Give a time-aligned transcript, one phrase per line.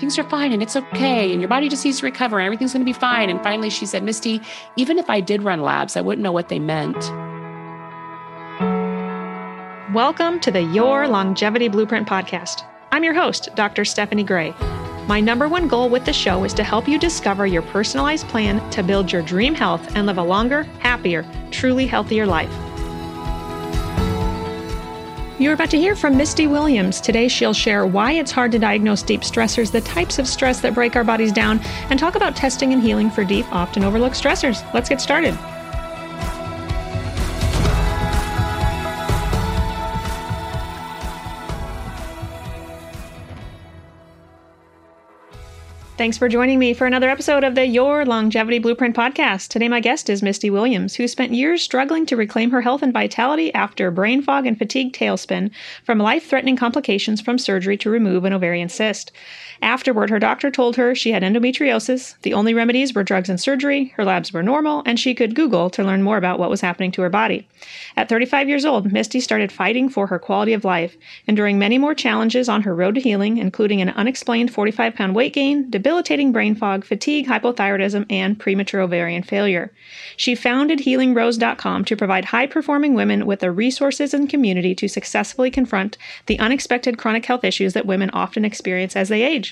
[0.00, 1.30] things are fine and it's okay.
[1.30, 3.28] And your body just needs to recover and everything's going to be fine.
[3.28, 4.40] And finally, she said, Misty,
[4.76, 6.96] even if I did run labs, I wouldn't know what they meant.
[9.94, 12.64] Welcome to the Your Longevity Blueprint podcast.
[12.92, 13.84] I'm your host, Dr.
[13.84, 14.54] Stephanie Gray.
[15.06, 18.68] My number one goal with the show is to help you discover your personalized plan
[18.70, 22.69] to build your dream health and live a longer, happier, truly healthier life.
[25.40, 27.00] You're about to hear from Misty Williams.
[27.00, 30.74] Today, she'll share why it's hard to diagnose deep stressors, the types of stress that
[30.74, 34.70] break our bodies down, and talk about testing and healing for deep, often overlooked stressors.
[34.74, 35.32] Let's get started.
[46.00, 49.48] Thanks for joining me for another episode of the Your Longevity Blueprint podcast.
[49.48, 52.90] Today, my guest is Misty Williams, who spent years struggling to reclaim her health and
[52.90, 55.50] vitality after brain fog and fatigue tailspin
[55.84, 59.12] from life threatening complications from surgery to remove an ovarian cyst.
[59.62, 62.14] Afterward, her doctor told her she had endometriosis.
[62.22, 65.68] The only remedies were drugs and surgery, her labs were normal, and she could Google
[65.70, 67.46] to learn more about what was happening to her body.
[67.94, 71.94] At 35 years old, Misty started fighting for her quality of life, enduring many more
[71.94, 76.54] challenges on her road to healing, including an unexplained 45 pound weight gain, debilitating brain
[76.54, 79.70] fog, fatigue, hypothyroidism, and premature ovarian failure.
[80.16, 85.50] She founded HealingRosie.com to provide high performing women with the resources and community to successfully
[85.50, 89.49] confront the unexpected chronic health issues that women often experience as they age.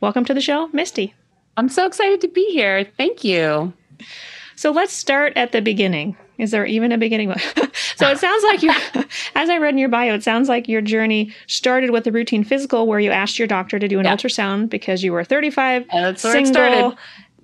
[0.00, 1.14] Welcome to the show, Misty.
[1.56, 2.84] I'm so excited to be here.
[2.96, 3.72] Thank you.
[4.56, 6.16] So let's start at the beginning.
[6.38, 7.32] Is there even a beginning?
[7.96, 8.72] so it sounds like you,
[9.34, 12.44] as I read in your bio, it sounds like your journey started with a routine
[12.44, 14.16] physical where you asked your doctor to do an yeah.
[14.16, 16.96] ultrasound because you were 35, That's single,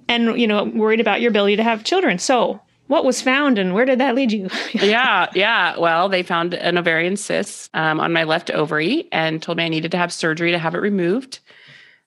[0.08, 2.18] and you know worried about your ability to have children.
[2.18, 4.48] So what was found and where did that lead you?
[4.72, 5.76] yeah, yeah.
[5.76, 9.68] Well, they found an ovarian cyst um, on my left ovary and told me I
[9.68, 11.40] needed to have surgery to have it removed.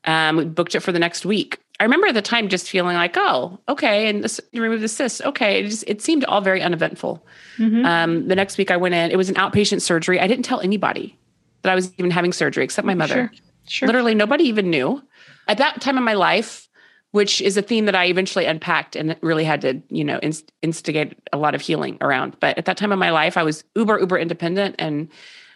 [0.06, 1.60] Um, we booked it for the next week.
[1.80, 4.88] I remember at the time just feeling like, oh, okay, and this, you remove the
[4.88, 5.22] cyst.
[5.24, 7.26] Okay, it just it seemed all very uneventful.
[7.58, 7.86] Mm-hmm.
[7.86, 9.12] Um, the next week I went in.
[9.12, 10.20] It was an outpatient surgery.
[10.20, 11.18] I didn't tell anybody
[11.62, 13.32] that I was even having surgery except my mother.
[13.34, 13.44] Sure.
[13.68, 13.88] Sure.
[13.88, 15.02] Literally nobody even knew.
[15.48, 16.68] At that time in my life,
[17.12, 20.52] which is a theme that I eventually unpacked and really had to, you know, inst-
[20.62, 22.36] instigate a lot of healing around.
[22.40, 25.10] But at that time in my life, I was uber uber independent and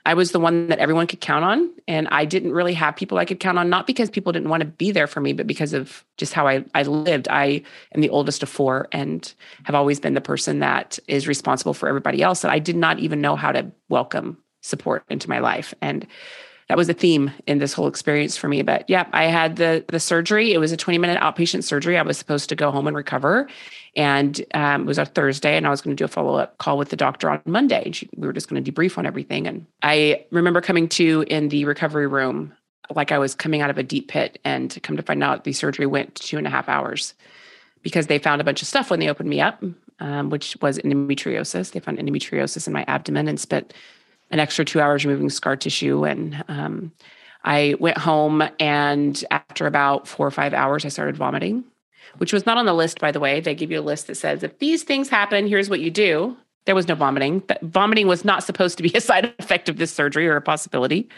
[0.06, 1.72] I was the one that everyone could count on.
[1.88, 4.62] And I didn't really have people I could count on, not because people didn't want
[4.62, 7.28] to be there for me, but because of just how I, I lived.
[7.30, 7.64] I
[7.96, 9.34] am the oldest of four and
[9.64, 12.44] have always been the person that is responsible for everybody else.
[12.44, 15.74] And I did not even know how to welcome support into my life.
[15.82, 16.06] And
[16.70, 18.62] that was a theme in this whole experience for me.
[18.62, 20.54] But yeah, I had the the surgery.
[20.54, 21.98] It was a 20 minute outpatient surgery.
[21.98, 23.48] I was supposed to go home and recover.
[23.96, 26.58] And um, it was a Thursday, and I was going to do a follow up
[26.58, 27.84] call with the doctor on Monday.
[27.86, 29.46] And she, we were just going to debrief on everything.
[29.46, 32.54] And I remember coming to in the recovery room
[32.90, 34.40] like I was coming out of a deep pit.
[34.44, 37.14] And come to find out, the surgery went two and a half hours
[37.82, 39.64] because they found a bunch of stuff when they opened me up,
[40.00, 41.72] um, which was endometriosis.
[41.72, 43.74] They found endometriosis in my abdomen and spent
[44.34, 46.04] an extra two hours removing scar tissue.
[46.04, 46.92] And um,
[47.46, 51.64] I went home, and after about four or five hours, I started vomiting
[52.18, 53.40] which was not on the list, by the way.
[53.40, 56.38] They give you a list that says, if these things happen, here's what you do.
[56.66, 57.40] There was no vomiting.
[57.40, 60.42] But vomiting was not supposed to be a side effect of this surgery or a
[60.42, 61.10] possibility.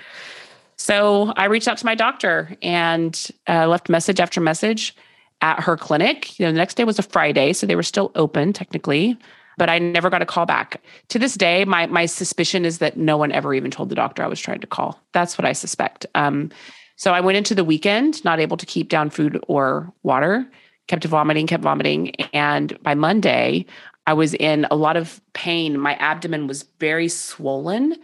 [0.78, 4.96] So I reached out to my doctor and uh, left message after message
[5.42, 6.38] at her clinic.
[6.40, 9.18] You know, the next day was a Friday, so they were still open technically,
[9.58, 10.82] but I never got a call back.
[11.10, 14.24] To this day, my my suspicion is that no one ever even told the doctor
[14.24, 15.00] I was trying to call.
[15.14, 16.06] That's what I suspect.
[16.16, 16.52] Um,
[16.98, 20.48] so I went into the weekend not able to keep down food or water
[20.88, 22.16] kept vomiting, kept vomiting.
[22.34, 23.66] And by Monday,
[24.08, 25.80] I was in a lot of pain.
[25.80, 27.96] My abdomen was very swollen.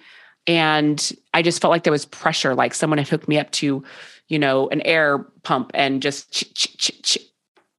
[0.47, 3.83] And I just felt like there was pressure, like someone had hooked me up to,
[4.27, 6.31] you know, an air pump and just.
[6.31, 7.17] Ch- ch- ch-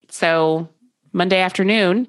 [0.09, 0.69] so
[1.12, 2.06] Monday afternoon,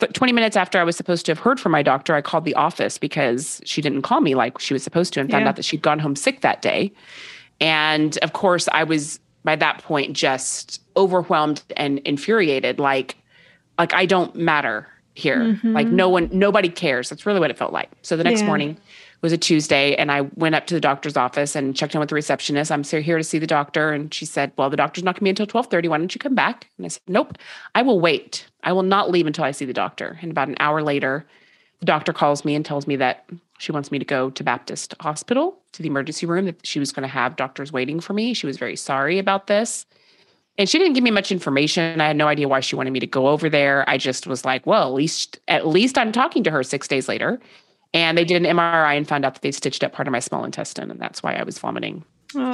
[0.00, 2.44] but 20 minutes after I was supposed to have heard from my doctor, I called
[2.44, 5.50] the office because she didn't call me like she was supposed to and found yeah.
[5.50, 6.92] out that she'd gone home sick that day.
[7.60, 13.16] And of course, I was by that point just overwhelmed and infuriated like
[13.78, 15.38] like I don't matter here.
[15.38, 15.72] Mm-hmm.
[15.72, 17.08] Like no one nobody cares.
[17.08, 17.90] That's really what it felt like.
[18.02, 18.46] So the next yeah.
[18.46, 18.76] morning
[19.22, 22.08] was a Tuesday and I went up to the doctor's office and checked in with
[22.08, 22.72] the receptionist.
[22.72, 25.24] I'm here to see the doctor and she said, "Well, the doctor's not going to
[25.24, 25.88] be until 12:30.
[25.88, 27.36] Why don't you come back?" And I said, "Nope.
[27.74, 28.46] I will wait.
[28.62, 31.26] I will not leave until I see the doctor." And about an hour later,
[31.80, 33.24] the doctor calls me and tells me that
[33.58, 36.92] she wants me to go to Baptist Hospital to the emergency room, that she was
[36.92, 38.32] going to have doctors waiting for me.
[38.32, 39.84] She was very sorry about this.
[40.58, 42.00] And she didn't give me much information.
[42.00, 43.84] I had no idea why she wanted me to go over there.
[43.88, 47.08] I just was like, well, at least at least I'm talking to her 6 days
[47.08, 47.40] later.
[47.92, 50.20] And they did an MRI and found out that they stitched up part of my
[50.20, 52.04] small intestine and that's why I was vomiting.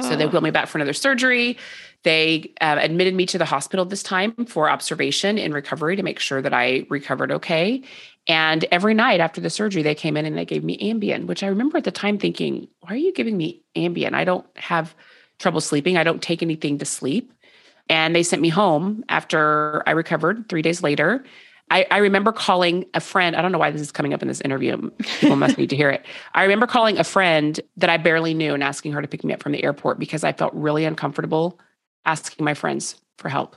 [0.01, 1.55] So they wheeled me back for another surgery.
[2.01, 6.19] They uh, admitted me to the hospital this time for observation in recovery to make
[6.19, 7.83] sure that I recovered okay.
[8.27, 11.43] And every night after the surgery, they came in and they gave me Ambien, which
[11.43, 14.13] I remember at the time thinking, why are you giving me Ambien?
[14.13, 14.95] I don't have
[15.37, 15.95] trouble sleeping.
[15.95, 17.31] I don't take anything to sleep.
[17.89, 21.23] And they sent me home after I recovered three days later.
[21.69, 23.35] I, I, remember calling a friend.
[23.35, 24.89] I don't know why this is coming up in this interview.
[25.19, 26.05] People must need to hear it.
[26.33, 29.33] I remember calling a friend that I barely knew and asking her to pick me
[29.33, 31.59] up from the airport because I felt really uncomfortable
[32.05, 33.55] asking my friends for help.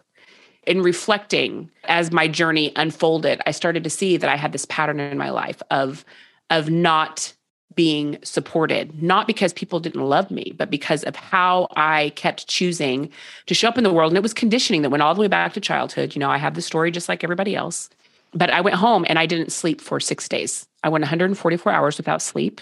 [0.67, 5.01] In reflecting as my journey unfolded, I started to see that I had this pattern
[5.01, 6.05] in my life of,
[6.51, 7.33] of not
[7.77, 13.11] being supported, not because people didn't love me, but because of how I kept choosing
[13.47, 14.11] to show up in the world.
[14.11, 16.15] And it was conditioning that went all the way back to childhood.
[16.15, 17.89] You know, I have the story just like everybody else.
[18.33, 20.67] But I went home and I didn't sleep for six days.
[20.83, 22.61] I went 144 hours without sleep.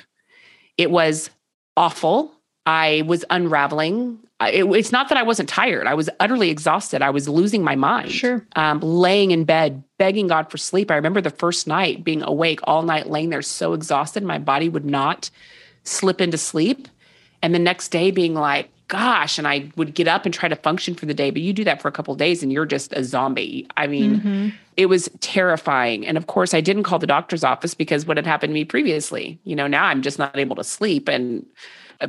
[0.76, 1.30] It was
[1.76, 2.32] awful.
[2.66, 4.18] I was unraveling.
[4.40, 5.86] It, it's not that I wasn't tired.
[5.86, 7.02] I was utterly exhausted.
[7.02, 8.12] I was losing my mind.
[8.12, 8.46] Sure.
[8.56, 10.90] Um, laying in bed, begging God for sleep.
[10.90, 14.68] I remember the first night being awake all night, laying there so exhausted, my body
[14.68, 15.30] would not
[15.84, 16.88] slip into sleep.
[17.42, 20.56] And the next day being like, gosh, and I would get up and try to
[20.56, 21.30] function for the day.
[21.30, 23.66] But you do that for a couple days and you're just a zombie.
[23.76, 24.48] I mean, mm-hmm.
[24.76, 26.06] it was terrifying.
[26.06, 28.64] And of course, I didn't call the doctor's office because what had happened to me
[28.64, 29.38] previously.
[29.44, 31.08] You know, now I'm just not able to sleep.
[31.08, 31.46] And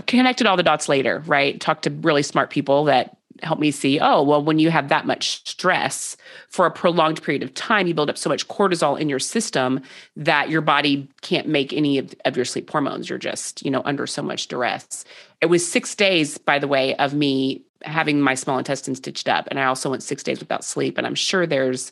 [0.08, 1.60] connected all the dots later, right?
[1.60, 5.06] Talked to really smart people that helped me see, oh, well, when you have that
[5.06, 6.18] much stress
[6.50, 9.82] for a prolonged period of time, you build up so much cortisol in your system
[10.16, 13.10] that your body can't make any of, of your sleep hormones.
[13.10, 15.06] You're just, you know, under so much duress.
[15.42, 19.48] It was six days, by the way, of me having my small intestine stitched up.
[19.50, 20.98] And I also went six days without sleep.
[20.98, 21.92] And I'm sure there's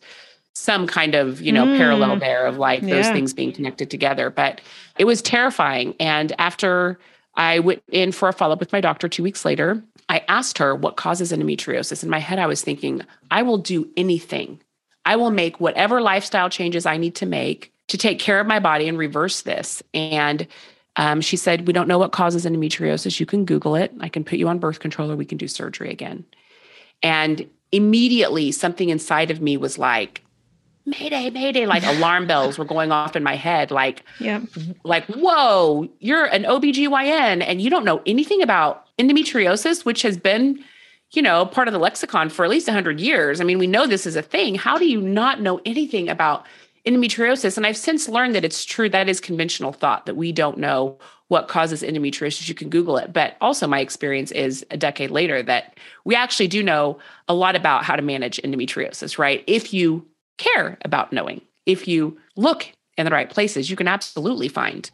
[0.53, 1.77] some kind of, you know, mm.
[1.77, 4.29] parallel there of like those things being connected together.
[4.29, 4.59] But
[4.97, 5.93] it was terrifying.
[5.99, 6.99] And after
[7.37, 9.81] I went in for a follow up with my doctor two weeks later.
[10.09, 12.03] I asked her what causes endometriosis.
[12.03, 14.59] In my head, I was thinking, I will do anything.
[15.05, 18.59] I will make whatever lifestyle changes I need to make to take care of my
[18.59, 19.81] body and reverse this.
[19.93, 20.47] And
[20.97, 23.19] um, she said, We don't know what causes endometriosis.
[23.19, 23.93] You can Google it.
[23.99, 26.25] I can put you on birth control or we can do surgery again.
[27.03, 30.23] And immediately, something inside of me was like,
[30.87, 31.65] mayday mayday.
[31.65, 34.41] Like alarm bells were going off in my head like yeah
[34.83, 40.63] like whoa you're an obgyn and you don't know anything about endometriosis which has been
[41.11, 43.41] you know part of the lexicon for at least 100 years.
[43.41, 44.55] I mean we know this is a thing.
[44.55, 46.45] How do you not know anything about
[46.85, 47.57] endometriosis?
[47.57, 48.89] And i've since learned that it's true.
[48.89, 50.97] That is conventional thought that we don't know
[51.27, 52.47] what causes endometriosis.
[52.47, 53.11] You can google it.
[53.11, 57.57] But also my experience is a decade later that we actually do know a lot
[57.57, 59.43] about how to manage endometriosis right?
[59.47, 60.05] If you
[60.37, 61.41] care about knowing.
[61.65, 64.89] If you look in the right places, you can absolutely find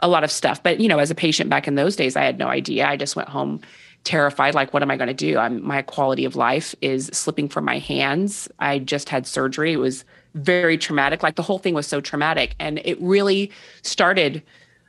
[0.00, 0.62] a lot of stuff.
[0.62, 2.86] But, you know, as a patient back in those days, I had no idea.
[2.86, 3.60] I just went home
[4.04, 7.48] terrified like what am i going to do I'm, my quality of life is slipping
[7.48, 10.04] from my hands i just had surgery it was
[10.34, 13.50] very traumatic like the whole thing was so traumatic and it really
[13.82, 14.42] started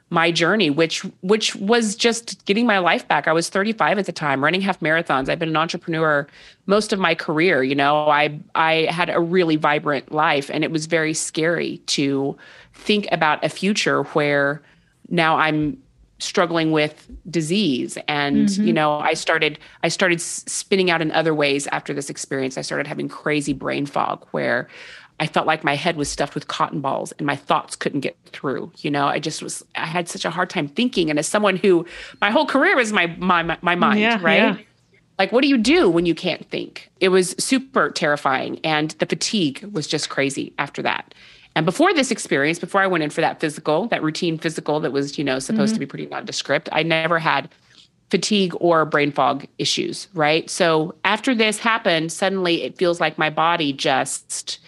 [0.10, 3.28] my journey which which was just getting my life back.
[3.28, 5.30] I was 35 at the time running half marathons.
[5.30, 6.28] I've been an entrepreneur
[6.66, 8.10] most of my career you know.
[8.10, 12.38] I i had a really vibrant life and it was very scary to
[12.74, 14.62] think about a future where
[15.10, 15.78] now i'm
[16.20, 17.98] struggling with disease.
[18.08, 18.68] And mm-hmm.
[18.68, 22.58] you know i started i started spinning out in other ways after this experience.
[22.58, 24.68] I started having crazy brain fog where
[25.20, 28.18] I felt like my head was stuffed with cotton balls and my thoughts couldn't get
[28.28, 28.72] through.
[28.78, 31.10] You know, I just was, I had such a hard time thinking.
[31.10, 31.86] And as someone who,
[32.22, 34.38] my whole career was my, my, my mind, yeah, right?
[34.38, 34.58] Yeah.
[35.18, 36.90] Like, what do you do when you can't think?
[37.02, 38.60] It was super terrifying.
[38.64, 41.14] And the fatigue was just crazy after that.
[41.56, 44.94] And before this experience, before I went in for that physical, that routine physical that
[44.94, 45.76] was, you know, supposed mm-hmm.
[45.76, 47.50] to be pretty nondescript, I never had
[48.10, 50.50] fatigue or brain fog issues, right?
[50.50, 54.60] So after this happened, suddenly it feels like my body just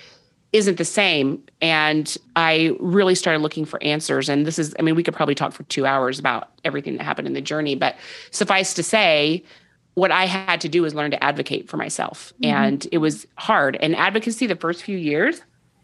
[0.53, 1.41] isn't the same.
[1.61, 4.27] And I really started looking for answers.
[4.27, 7.03] And this is, I mean, we could probably talk for two hours about everything that
[7.03, 7.95] happened in the journey, but
[8.31, 9.43] suffice to say,
[9.93, 12.33] what I had to do was learn to advocate for myself.
[12.41, 12.55] Mm-hmm.
[12.55, 13.77] And it was hard.
[13.81, 15.41] And advocacy, the first few years,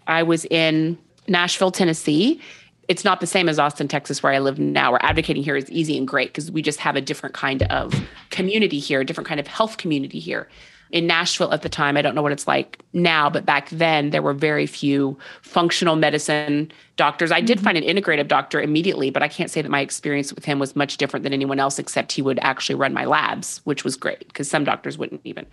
[0.07, 0.97] I was in
[1.27, 2.41] Nashville, Tennessee.
[2.87, 5.69] It's not the same as Austin, Texas, where I live now, where advocating here is
[5.69, 7.93] easy and great because we just have a different kind of
[8.29, 10.47] community here, a different kind of health community here
[10.91, 11.97] in Nashville at the time.
[11.97, 15.95] I don't know what it's like now, but back then there were very few functional
[15.95, 17.31] medicine doctors.
[17.31, 17.65] I did mm-hmm.
[17.65, 20.75] find an integrative doctor immediately, but I can't say that my experience with him was
[20.75, 24.27] much different than anyone else, except he would actually run my labs, which was great
[24.27, 25.45] because some doctors wouldn't even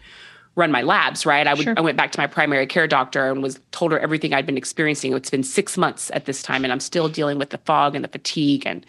[0.56, 1.48] run my labs, right?
[1.48, 1.74] I would sure.
[1.76, 4.56] I went back to my primary care doctor and was told her everything I'd been
[4.56, 5.12] experiencing.
[5.12, 8.04] It's been 6 months at this time and I'm still dealing with the fog and
[8.04, 8.86] the fatigue and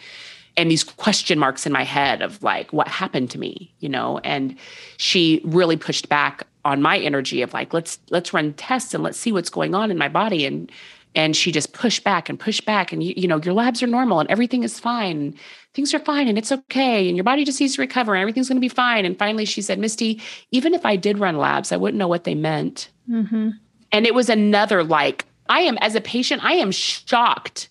[0.56, 4.18] and these question marks in my head of like what happened to me you know?
[4.24, 4.56] And
[4.96, 9.18] she really pushed back on my energy of like let's let's run tests and let's
[9.18, 10.44] see what's going on in my body.
[10.44, 10.70] And
[11.14, 12.92] and she just pushed back and pushed back.
[12.92, 15.36] And you, you know your labs are normal and everything is fine.
[15.72, 17.06] Things are fine and it's okay.
[17.06, 19.04] And your body just needs to recover and everything's going to be fine.
[19.04, 20.20] And finally she said misty
[20.50, 22.90] even if i did run labs i wouldn't know what they meant.
[23.08, 23.50] Mm-hmm.
[23.92, 27.68] and it was another like i am as a patient i am shocked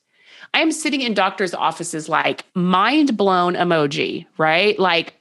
[0.56, 4.80] I am sitting in doctors' offices like mind blown emoji, right?
[4.80, 5.16] Like,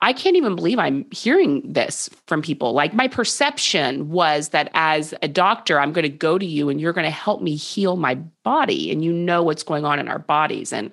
[0.00, 2.72] I can't even believe I'm hearing this from people.
[2.72, 6.80] Like, my perception was that as a doctor, I'm going to go to you and
[6.80, 8.14] you're going to help me heal my
[8.44, 10.72] body, and you know what's going on in our bodies.
[10.72, 10.90] And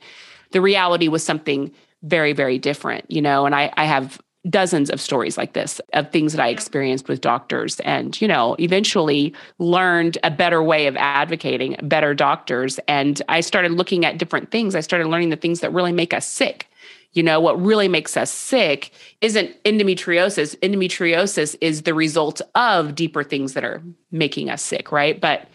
[0.52, 1.72] the reality was something
[2.04, 3.46] very, very different, you know.
[3.46, 7.22] And I, I have dozens of stories like this of things that I experienced with
[7.22, 12.80] doctors and you know eventually learned a better way of advocating better doctors.
[12.88, 14.76] And I started looking at different things.
[14.76, 16.68] I started learning the things that really make us sick.
[17.14, 18.92] You know what really makes us sick
[19.22, 20.56] isn't endometriosis.
[20.60, 25.20] Endometriosis is the result of deeper things that are making us sick right?
[25.20, 25.48] But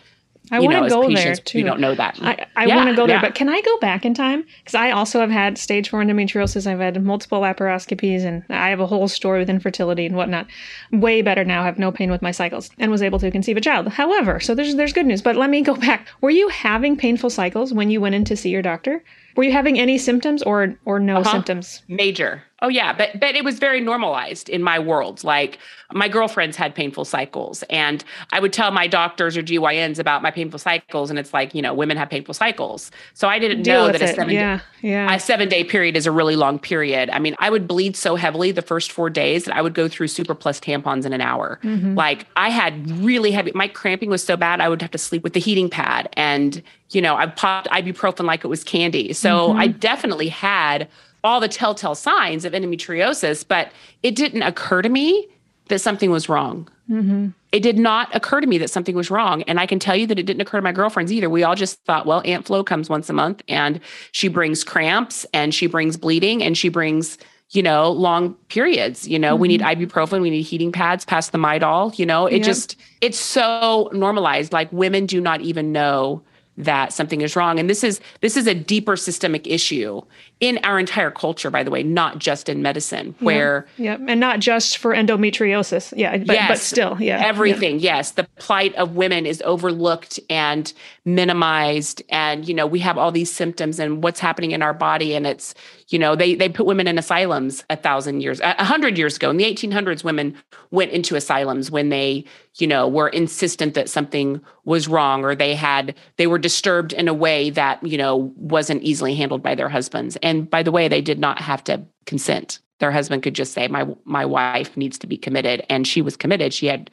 [0.50, 1.58] I want to go patients, there too.
[1.58, 2.18] We don't know that.
[2.20, 3.22] I, I yeah, want to go there, yeah.
[3.22, 4.44] but can I go back in time?
[4.58, 6.66] Because I also have had stage four endometriosis.
[6.66, 10.46] I've had multiple laparoscopies, and I have a whole story with infertility and whatnot.
[10.92, 11.62] Way better now.
[11.62, 13.88] I have no pain with my cycles and was able to conceive a child.
[13.88, 15.22] However, so there's there's good news.
[15.22, 16.08] But let me go back.
[16.20, 19.02] Were you having painful cycles when you went in to see your doctor?
[19.36, 21.32] Were you having any symptoms or or no uh-huh.
[21.32, 21.82] symptoms?
[21.88, 22.42] Major.
[22.64, 25.23] Oh yeah, but but it was very normalized in my world.
[25.23, 25.59] Like
[25.92, 28.02] my girlfriends had painful cycles and
[28.33, 31.61] I would tell my doctors or GYNs about my painful cycles and it's like, you
[31.61, 32.90] know, women have painful cycles.
[33.12, 35.14] So I didn't Deal know that a 7 yeah, day, yeah.
[35.14, 37.11] a 7 day period is a really long period.
[37.11, 39.87] I mean, I would bleed so heavily the first 4 days that I would go
[39.87, 41.61] through super plus tampons in an hour.
[41.62, 41.97] Mm-hmm.
[41.97, 45.23] Like I had really heavy my cramping was so bad I would have to sleep
[45.23, 49.12] with the heating pad and you know, I popped ibuprofen like it was candy.
[49.12, 49.59] So mm-hmm.
[49.59, 50.88] I definitely had
[51.25, 55.26] all the telltale signs of endometriosis, but it didn't occur to me
[55.69, 56.69] that something was wrong.
[56.90, 57.28] Mm-hmm.
[57.52, 59.43] It did not occur to me that something was wrong.
[59.45, 61.31] And I can tell you that it didn't occur to my girlfriends either.
[61.31, 63.81] We all just thought, well, Aunt Flo comes once a month and
[64.12, 67.16] she brings cramps and she brings bleeding and she brings,
[67.50, 69.09] you know, long periods.
[69.09, 69.40] You know, mm-hmm.
[69.40, 69.83] we need mm-hmm.
[69.83, 71.99] ibuprofen, we need heating pads, pass the Midol.
[71.99, 72.45] You know, it yep.
[72.45, 74.52] just, it's so normalized.
[74.52, 76.23] Like women do not even know
[76.57, 80.00] that something is wrong and this is this is a deeper systemic issue
[80.44, 84.06] in our entire culture by the way not just in medicine where yeah, yeah.
[84.08, 87.96] and not just for endometriosis yeah but, yes, but still yeah everything yeah.
[87.96, 90.74] yes the plight of women is overlooked and
[91.06, 95.14] minimized and you know we have all these symptoms and what's happening in our body
[95.14, 95.54] and it's
[95.88, 99.30] you know they they put women in asylums a thousand years a hundred years ago
[99.30, 100.36] in the 1800s women
[100.70, 102.24] went into asylums when they
[102.56, 107.06] you know were insistent that something was wrong or they had they were disturbed in
[107.06, 110.88] a way that you know wasn't easily handled by their husbands and by the way
[110.88, 112.58] they did not have to consent.
[112.80, 115.64] Their husband could just say my my wife needs to be committed.
[115.70, 116.52] And she was committed.
[116.52, 116.90] She had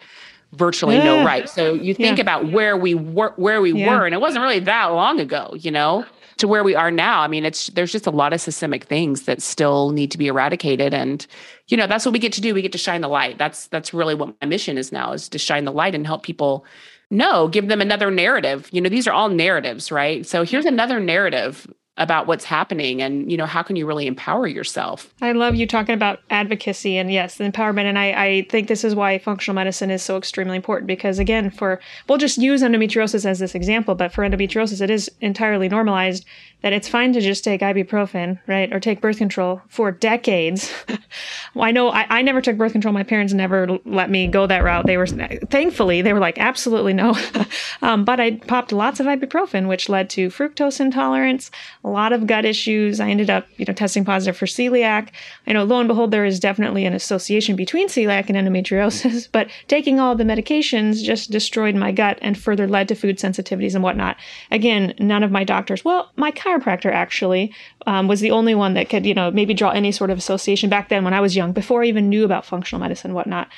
[0.53, 1.03] virtually yeah.
[1.05, 2.21] no right so you think yeah.
[2.21, 3.89] about where we were where we yeah.
[3.89, 6.05] were and it wasn't really that long ago you know
[6.41, 7.21] to where we are now.
[7.21, 10.27] I mean it's there's just a lot of systemic things that still need to be
[10.27, 10.93] eradicated.
[10.93, 11.25] And
[11.67, 12.53] you know that's what we get to do.
[12.53, 13.37] We get to shine the light.
[13.37, 16.23] That's that's really what my mission is now is to shine the light and help
[16.23, 16.65] people
[17.11, 18.67] know give them another narrative.
[18.71, 20.25] You know these are all narratives right?
[20.25, 21.71] So here's another narrative
[22.01, 25.67] about what's happening and you know how can you really empower yourself i love you
[25.67, 29.53] talking about advocacy and yes the empowerment and I, I think this is why functional
[29.53, 31.79] medicine is so extremely important because again for
[32.09, 36.25] we'll just use endometriosis as this example but for endometriosis it is entirely normalized
[36.61, 40.71] that it's fine to just take ibuprofen, right, or take birth control for decades.
[41.55, 42.93] well, I know I, I, never took birth control.
[42.93, 44.85] My parents never let me go that route.
[44.85, 47.17] They were thankfully they were like absolutely no.
[47.81, 51.49] um, but I popped lots of ibuprofen, which led to fructose intolerance,
[51.91, 52.99] lot of gut issues.
[52.99, 55.09] I ended up, you know, testing positive for celiac.
[55.45, 59.29] I know, lo and behold, there is definitely an association between celiac and endometriosis.
[59.31, 63.75] But taking all the medications just destroyed my gut and further led to food sensitivities
[63.75, 64.17] and whatnot.
[64.49, 65.85] Again, none of my doctors.
[65.85, 67.53] Well, my chiropractor actually
[67.85, 70.69] um, was the only one that could, you know, maybe draw any sort of association
[70.69, 73.49] back then when I was young, before I even knew about functional medicine, and whatnot.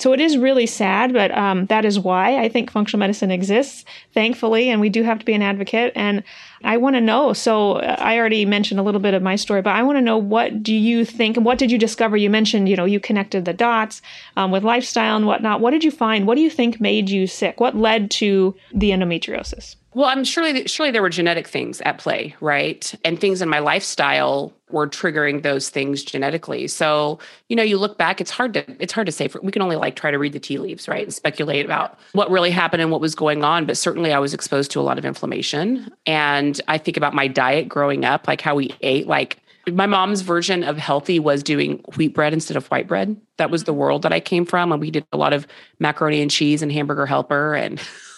[0.00, 3.84] So it is really sad, but um, that is why I think functional medicine exists,
[4.14, 5.92] thankfully, and we do have to be an advocate.
[5.94, 6.22] And
[6.64, 7.34] I want to know.
[7.34, 10.02] So uh, I already mentioned a little bit of my story, but I want to
[10.02, 11.36] know what do you think?
[11.36, 12.16] What did you discover?
[12.16, 14.00] You mentioned, you know, you connected the dots
[14.38, 15.60] um, with lifestyle and whatnot.
[15.60, 16.26] What did you find?
[16.26, 17.60] What do you think made you sick?
[17.60, 19.76] What led to the endometriosis?
[19.92, 22.94] Well, I'm surely surely there were genetic things at play, right?
[23.04, 26.68] And things in my lifestyle were triggering those things genetically.
[26.68, 27.18] So,
[27.48, 29.26] you know, you look back, it's hard to it's hard to say.
[29.26, 31.98] For, we can only like try to read the tea leaves, right, and speculate about
[32.12, 33.66] what really happened and what was going on.
[33.66, 37.26] But certainly, I was exposed to a lot of inflammation, and I think about my
[37.26, 39.38] diet growing up, like how we ate, like
[39.72, 43.16] My mom's version of healthy was doing wheat bread instead of white bread.
[43.36, 44.72] That was the world that I came from.
[44.72, 45.46] And we did a lot of
[45.78, 47.80] macaroni and cheese and hamburger helper and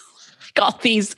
[0.61, 1.15] all these.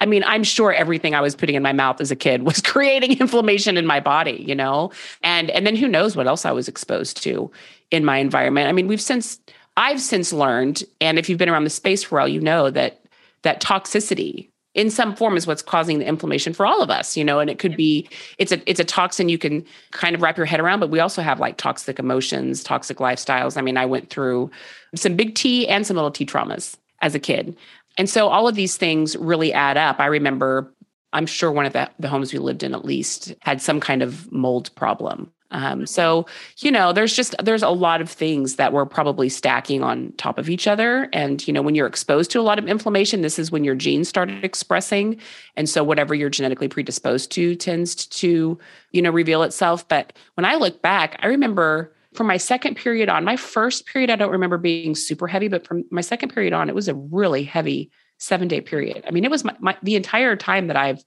[0.00, 2.60] I mean, I'm sure everything I was putting in my mouth as a kid was
[2.64, 4.90] creating inflammation in my body, you know?
[5.22, 7.50] And and then who knows what else I was exposed to
[7.90, 8.68] in my environment.
[8.68, 9.40] I mean, we've since
[9.76, 12.70] I've since learned, and if you've been around the space for a while, you know
[12.70, 13.04] that
[13.42, 17.24] that toxicity in some form is what's causing the inflammation for all of us you
[17.24, 20.36] know and it could be it's a it's a toxin you can kind of wrap
[20.36, 23.86] your head around but we also have like toxic emotions toxic lifestyles i mean i
[23.86, 24.50] went through
[24.94, 27.56] some big t and some little t traumas as a kid
[27.98, 30.72] and so all of these things really add up i remember
[31.12, 34.02] i'm sure one of the, the homes we lived in at least had some kind
[34.02, 36.26] of mold problem um, so,
[36.58, 40.38] you know, there's just there's a lot of things that we're probably stacking on top
[40.38, 41.08] of each other.
[41.12, 43.74] And, you know, when you're exposed to a lot of inflammation, this is when your
[43.74, 45.18] genes started expressing.
[45.56, 48.58] And so whatever you're genetically predisposed to tends to,
[48.92, 49.88] you know, reveal itself.
[49.88, 54.10] But when I look back, I remember from my second period on, my first period,
[54.10, 56.94] I don't remember being super heavy, but from my second period on, it was a
[56.94, 59.04] really heavy seven day period.
[59.06, 61.00] I mean, it was my, my the entire time that I've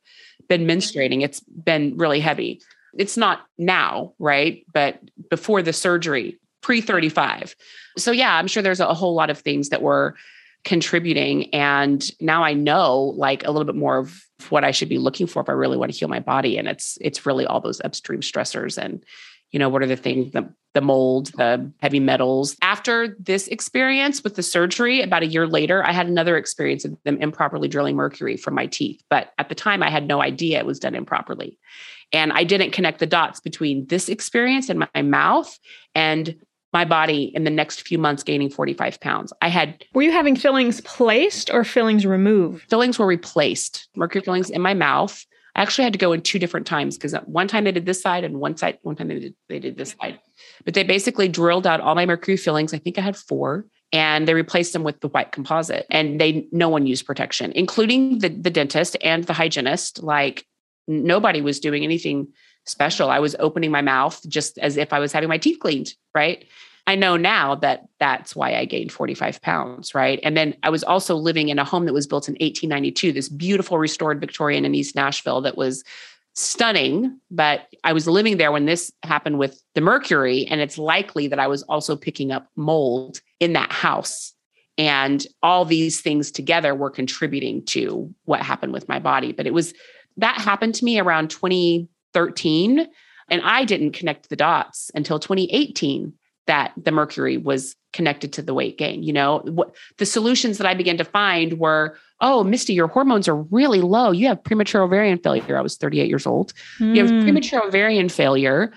[0.47, 2.61] been menstruating, it's been really heavy.
[2.97, 4.65] It's not now, right?
[4.73, 7.57] But before the surgery, pre 35.
[7.97, 10.15] So, yeah, I'm sure there's a whole lot of things that were
[10.63, 11.53] contributing.
[11.53, 15.27] And now I know like a little bit more of what I should be looking
[15.27, 16.57] for if I really want to heal my body.
[16.57, 19.03] And it's it's really all those upstream stressors and
[19.51, 24.23] you know what are the things the, the mold the heavy metals after this experience
[24.23, 27.95] with the surgery about a year later i had another experience of them improperly drilling
[27.95, 30.95] mercury from my teeth but at the time i had no idea it was done
[30.95, 31.57] improperly
[32.13, 35.57] and I didn't connect the dots between this experience in my mouth
[35.95, 36.35] and
[36.73, 39.33] my body in the next few months gaining 45 pounds.
[39.41, 39.83] I had.
[39.93, 42.69] Were you having fillings placed or fillings removed?
[42.69, 45.25] Fillings were replaced, mercury fillings in my mouth.
[45.55, 48.01] I actually had to go in two different times because one time they did this
[48.01, 50.19] side and one side, one time they did, they did this side.
[50.63, 52.73] But they basically drilled out all my mercury fillings.
[52.73, 56.47] I think I had four and they replaced them with the white composite and they
[56.51, 60.45] no one used protection including the, the dentist and the hygienist like
[60.87, 62.27] nobody was doing anything
[62.65, 63.09] special.
[63.09, 66.45] I was opening my mouth just as if I was having my teeth cleaned, right?
[66.87, 70.19] I know now that that's why I gained 45 pounds, right?
[70.23, 73.29] And then I was also living in a home that was built in 1892, this
[73.29, 75.83] beautiful restored Victorian in East Nashville that was
[76.33, 77.19] stunning.
[77.29, 81.39] But I was living there when this happened with the mercury, and it's likely that
[81.39, 84.33] I was also picking up mold in that house.
[84.77, 89.31] And all these things together were contributing to what happened with my body.
[89.31, 89.73] But it was
[90.17, 92.87] that happened to me around 2013.
[93.29, 96.13] And I didn't connect the dots until 2018
[96.47, 99.03] that the mercury was connected to the weight gain.
[99.03, 103.27] You know, what the solutions that I began to find were, oh, Misty, your hormones
[103.27, 104.11] are really low.
[104.11, 105.57] You have premature ovarian failure.
[105.57, 106.53] I was 38 years old.
[106.79, 106.95] Mm.
[106.95, 107.23] You have hmm.
[107.23, 108.71] premature ovarian failure.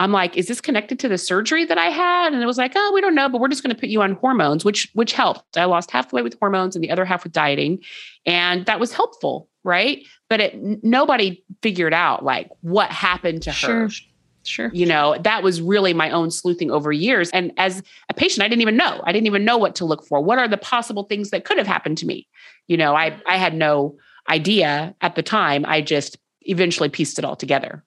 [0.00, 2.32] I'm like, is this connected to the surgery that I had?
[2.32, 4.00] And it was like, oh, we don't know, but we're just going to put you
[4.00, 5.58] on hormones, which which helped.
[5.58, 7.80] I lost half the weight with hormones and the other half with dieting,
[8.24, 10.02] and that was helpful, right?
[10.30, 13.88] But it nobody figured out like what happened to sure.
[13.88, 13.90] her.
[14.44, 14.70] Sure.
[14.72, 17.30] You know, that was really my own sleuthing over years.
[17.30, 19.02] And as a patient, I didn't even know.
[19.04, 20.20] I didn't even know what to look for.
[20.22, 22.26] What are the possible things that could have happened to me?
[22.66, 23.98] You know, I I had no
[24.28, 25.64] idea at the time.
[25.66, 27.84] I just eventually pieced it all together.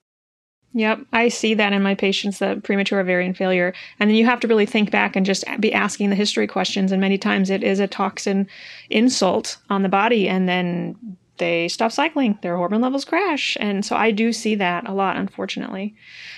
[0.76, 3.74] Yep, I see that in my patients, the premature ovarian failure.
[4.00, 6.92] And then you have to really think back and just be asking the history questions.
[6.92, 8.48] And many times it is a toxin
[8.90, 10.28] insult on the body.
[10.28, 13.58] And then they stop cycling, their hormone levels crash.
[13.60, 15.96] And so I do see that a lot, unfortunately.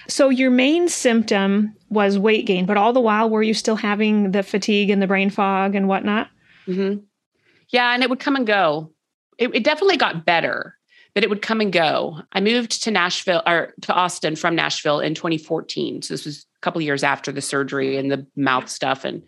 [0.07, 4.31] So your main symptom was weight gain, but all the while, were you still having
[4.31, 6.29] the fatigue and the brain fog and whatnot?
[6.67, 7.03] Mm-hmm.
[7.69, 8.91] Yeah, and it would come and go.
[9.37, 10.75] It, it definitely got better
[11.15, 12.19] but it would come and go.
[12.33, 16.01] I moved to Nashville or to Austin from Nashville in 2014.
[16.01, 19.23] So this was a couple years after the surgery and the mouth stuff and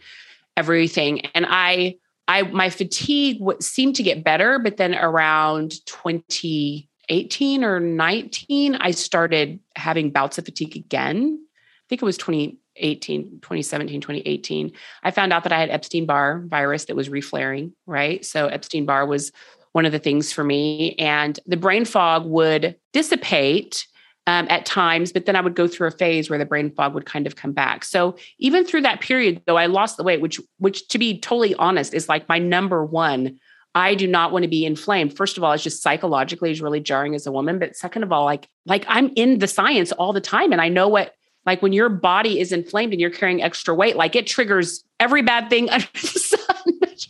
[0.58, 1.22] everything.
[1.28, 1.96] And I,
[2.28, 9.60] I, my fatigue seemed to get better, but then around 2018 or 19, I started
[9.76, 11.40] having bouts of fatigue again.
[11.42, 14.74] I think it was 2018, 2017, 2018.
[15.04, 18.26] I found out that I had Epstein Barr virus that was reflaring, right?
[18.26, 19.32] So Epstein Barr was
[19.72, 20.96] one of the things for me.
[20.96, 23.88] And the brain fog would dissipate
[24.28, 26.94] um, at times, but then I would go through a phase where the brain fog
[26.94, 27.86] would kind of come back.
[27.86, 31.56] So even through that period, though, I lost the weight, which, which to be totally
[31.56, 33.40] honest, is like my number one.
[33.74, 35.16] I do not want to be inflamed.
[35.16, 37.60] First of all, it's just psychologically is really jarring as a woman.
[37.60, 40.68] But second of all, like like I'm in the science all the time, and I
[40.68, 41.14] know what
[41.46, 45.22] like when your body is inflamed and you're carrying extra weight, like it triggers every
[45.22, 46.40] bad thing under the sun.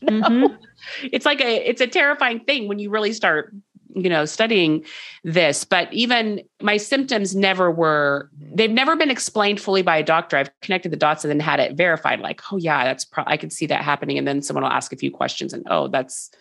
[0.02, 0.30] You know?
[0.30, 0.56] mm-hmm
[1.04, 3.54] it's like a it's a terrifying thing when you really start
[3.96, 4.84] you know, studying
[5.24, 5.64] this.
[5.64, 10.38] But even my symptoms never were, they've never been explained fully by a doctor.
[10.38, 13.38] I've connected the dots and then had it verified, like, oh, yeah, that's, pro- I
[13.38, 14.18] can see that happening.
[14.18, 16.32] And then someone will ask a few questions and, oh, that's,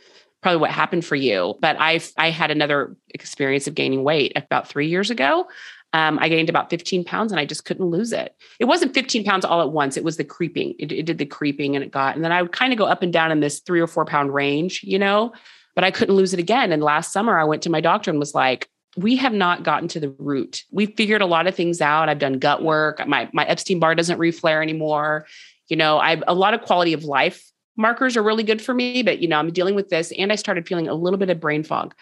[0.43, 1.55] probably what happened for you.
[1.61, 5.49] But I I had another experience of gaining weight about three years ago.
[5.93, 8.37] Um, I gained about 15 pounds and I just couldn't lose it.
[8.61, 9.97] It wasn't 15 pounds all at once.
[9.97, 10.75] It was the creeping.
[10.79, 12.85] It, it did the creeping and it got, and then I would kind of go
[12.85, 15.33] up and down in this three or four pound range, you know,
[15.77, 16.73] but I couldn't lose it again.
[16.73, 19.89] And last summer I went to my doctor and was like, we have not gotten
[19.89, 20.65] to the root.
[20.73, 22.09] We've figured a lot of things out.
[22.09, 23.07] I've done gut work.
[23.07, 25.27] My, my Epstein barr doesn't reflare anymore.
[25.69, 28.75] You know, I have a lot of quality of life markers are really good for
[28.75, 31.31] me, but you know, I'm dealing with this and I started feeling a little bit
[31.31, 31.95] of brain fog.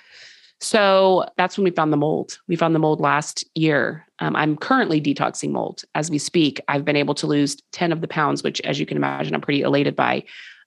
[0.61, 2.39] So that's when we found the mold.
[2.49, 4.07] We found the mold last year.
[4.21, 6.61] Um, I'm currently detoxing mold as we speak.
[6.69, 9.41] I've been able to lose 10 of the pounds, which, as you can imagine, I'm
[9.41, 10.25] pretty elated by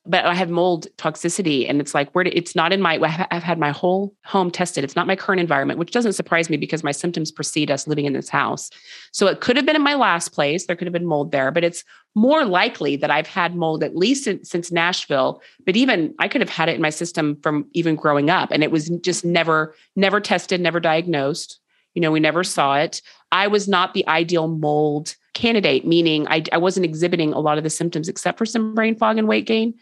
[0.09, 2.97] but I have mold toxicity and it's like where it's not in my
[3.31, 4.83] I've had my whole home tested.
[4.83, 8.05] It's not my current environment, which doesn't surprise me because my symptoms precede us living
[8.05, 8.69] in this house.
[9.11, 10.65] So it could have been in my last place.
[10.65, 11.83] There could have been mold there, but it's
[12.15, 16.41] more likely that I've had mold at least since, since Nashville, but even I could
[16.41, 19.75] have had it in my system from even growing up and it was just never
[19.95, 21.59] never tested, never diagnosed.
[21.93, 23.01] You know, we never saw it.
[23.31, 27.63] I was not the ideal mold candidate, meaning I, I wasn't exhibiting a lot of
[27.63, 29.73] the symptoms except for some brain fog and weight gain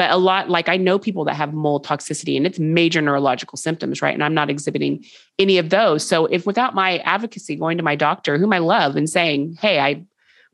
[0.00, 3.58] but a lot like i know people that have mold toxicity and it's major neurological
[3.58, 4.14] symptoms right?
[4.14, 5.04] And i'm not exhibiting
[5.38, 6.06] any of those.
[6.06, 9.78] So if without my advocacy going to my doctor whom i love and saying hey
[9.78, 10.02] i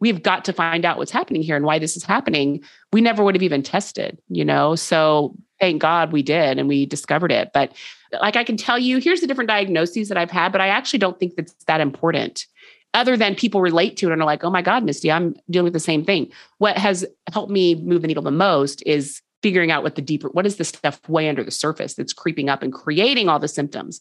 [0.01, 2.61] we've got to find out what's happening here and why this is happening
[2.93, 4.75] we never would have even tested you know?
[4.75, 7.53] So thank god we did and we discovered it.
[7.55, 7.73] But
[8.21, 10.99] like i can tell you here's the different diagnoses that i've had but i actually
[10.99, 12.47] don't think that's that important
[12.95, 15.65] other than people relate to it and are like, oh my God, Misty, I'm dealing
[15.65, 16.33] with the same thing.
[16.59, 20.29] What has helped me move the needle the most is figuring out what the deeper,
[20.29, 23.49] what is the stuff way under the surface that's creeping up and creating all the
[23.49, 24.01] symptoms.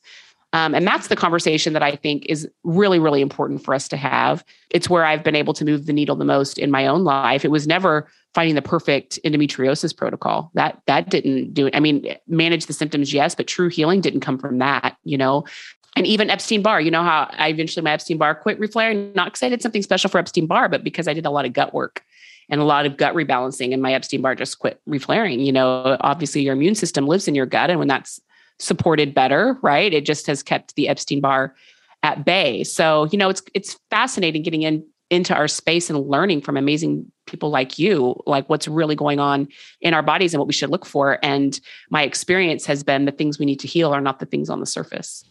[0.54, 3.98] Um, and that's the conversation that I think is really, really important for us to
[3.98, 4.46] have.
[4.70, 7.44] It's where I've been able to move the needle the most in my own life.
[7.44, 10.52] It was never finding the perfect endometriosis protocol.
[10.54, 11.76] That that didn't do it.
[11.76, 15.44] I mean, manage the symptoms, yes, but true healing didn't come from that, you know.
[15.98, 19.28] And even Epstein Barr, you know how I eventually my Epstein Barr quit reflaring, not
[19.28, 21.52] because I did something special for Epstein Barr, but because I did a lot of
[21.52, 22.02] gut work
[22.50, 25.46] and a lot of gut rebalancing and my Epstein Barr just quit reflaring.
[25.46, 27.70] You know, obviously your immune system lives in your gut.
[27.70, 28.20] And when that's
[28.60, 31.56] supported better, right, it just has kept the Epstein Barr
[32.04, 32.64] at bay.
[32.64, 37.12] So, you know, it's it's fascinating getting in into our space and learning from amazing
[37.28, 39.48] people like you, like what's really going on
[39.82, 41.20] in our bodies and what we should look for.
[41.24, 44.50] And my experience has been the things we need to heal are not the things
[44.50, 45.24] on the surface.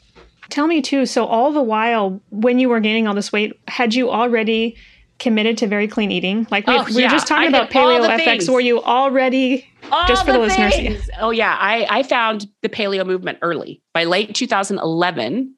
[0.51, 1.07] Tell me too.
[1.07, 4.77] So all the while when you were gaining all this weight, had you already
[5.19, 6.47] committed to very clean eating?
[6.51, 8.53] Like we, oh, we were just talking about Paleo FX.
[8.53, 10.77] Were you already all just for the, the listeners?
[10.79, 11.19] Yeah.
[11.21, 13.83] Oh yeah, I I found the paleo movement early.
[13.93, 15.55] By late 2011,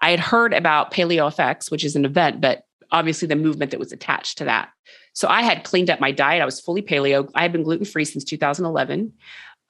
[0.00, 3.80] I had heard about Paleo FX, which is an event, but obviously the movement that
[3.80, 4.70] was attached to that.
[5.12, 6.40] So I had cleaned up my diet.
[6.40, 7.28] I was fully paleo.
[7.34, 9.12] I had been gluten free since 2011.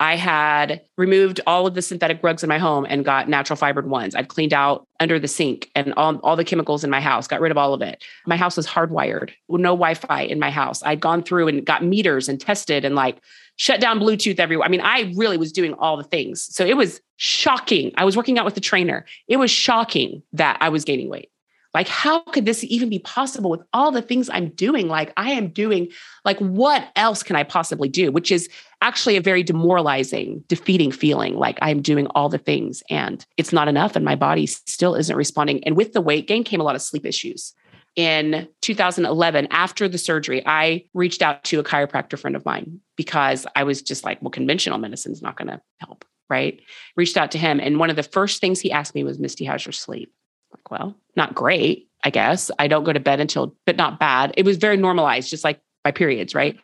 [0.00, 3.86] I had removed all of the synthetic rugs in my home and got natural fibered
[3.88, 4.14] ones.
[4.14, 7.42] I'd cleaned out under the sink and all, all the chemicals in my house, got
[7.42, 8.02] rid of all of it.
[8.26, 10.82] My house was hardwired, no Wi Fi in my house.
[10.84, 13.20] I'd gone through and got meters and tested and like
[13.56, 14.66] shut down Bluetooth everywhere.
[14.66, 16.42] I mean, I really was doing all the things.
[16.42, 17.92] So it was shocking.
[17.96, 19.04] I was working out with the trainer.
[19.28, 21.30] It was shocking that I was gaining weight.
[21.72, 24.88] Like, how could this even be possible with all the things I'm doing?
[24.88, 25.88] Like, I am doing,
[26.24, 28.11] like, what else can I possibly do?
[28.11, 28.48] Which is
[28.83, 31.37] actually a very demoralizing, defeating feeling.
[31.37, 35.16] Like, I'm doing all the things and it's not enough, and my body still isn't
[35.16, 35.62] responding.
[35.64, 37.54] And with the weight gain came a lot of sleep issues.
[37.96, 43.46] In 2011, after the surgery, I reached out to a chiropractor friend of mine because
[43.56, 46.04] I was just like, well, conventional medicine is not going to help.
[46.28, 46.61] Right.
[46.96, 47.59] Reached out to him.
[47.59, 50.12] And one of the first things he asked me was, Misty, how's your sleep?
[50.52, 52.50] Like, well, not great, I guess.
[52.58, 54.34] I don't go to bed until, but not bad.
[54.36, 56.58] It was very normalized, just like my periods, right?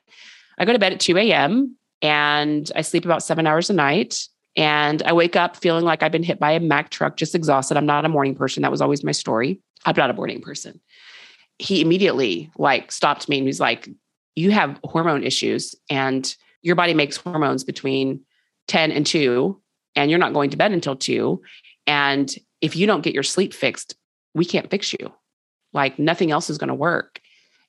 [0.59, 1.77] I go to bed at 2 a.m.
[2.03, 4.27] and I sleep about seven hours a night.
[4.57, 7.77] And I wake up feeling like I've been hit by a Mack truck, just exhausted.
[7.77, 8.63] I'm not a morning person.
[8.63, 9.61] That was always my story.
[9.85, 10.81] I'm not a morning person.
[11.59, 13.89] He immediately like stopped me and he's like,
[14.35, 18.21] You have hormone issues and your body makes hormones between
[18.67, 19.61] 10 and 2,
[19.95, 21.41] and you're not going to bed until 2.
[21.87, 23.97] And if you don't get your sleep fixed,
[24.35, 25.13] we can't fix you.
[25.73, 27.21] Like nothing else is going to work.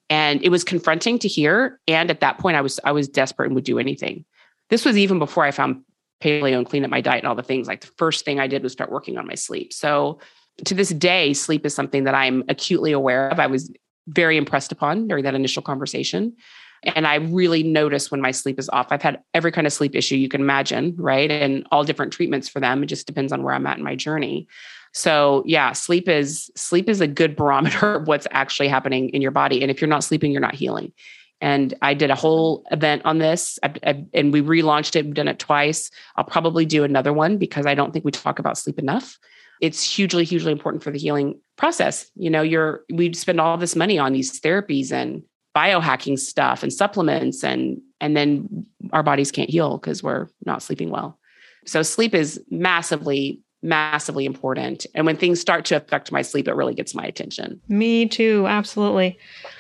[0.10, 1.80] And it was confronting to hear.
[1.88, 4.24] And at that point, I was I was desperate and would do anything.
[4.70, 5.84] This was even before I found
[6.22, 7.68] paleo and clean up my diet and all the things.
[7.68, 9.74] Like the first thing I did was start working on my sleep.
[9.74, 10.20] So
[10.66, 13.40] to this day, sleep is something that I'm acutely aware of.
[13.40, 13.72] I was
[14.08, 16.36] very impressed upon during that initial conversation.
[16.84, 18.88] And I really notice when my sleep is off.
[18.92, 21.30] I've had every kind of sleep issue you can imagine, right?
[21.30, 22.84] And all different treatments for them.
[22.84, 24.48] It just depends on where I'm at in my journey.
[24.94, 29.32] So yeah, sleep is sleep is a good barometer of what's actually happening in your
[29.32, 29.62] body.
[29.62, 30.92] And if you're not sleeping, you're not healing.
[31.40, 35.06] And I did a whole event on this I, I, and we relaunched it.
[35.06, 35.92] We've done it twice.
[36.16, 39.20] I'll probably do another one because I don't think we talk about sleep enough.
[39.62, 42.10] It's hugely, hugely important for the healing process.
[42.16, 45.24] You know, you're we spend all this money on these therapies and
[45.58, 50.92] biohacking stuff and supplements and and then our bodies can't heal because we're not sleeping
[50.92, 51.18] well.
[51.66, 54.86] So sleep is massively massively important.
[54.94, 57.60] And when things start to affect my sleep, it really gets my attention.
[57.68, 59.18] Me too, absolutely.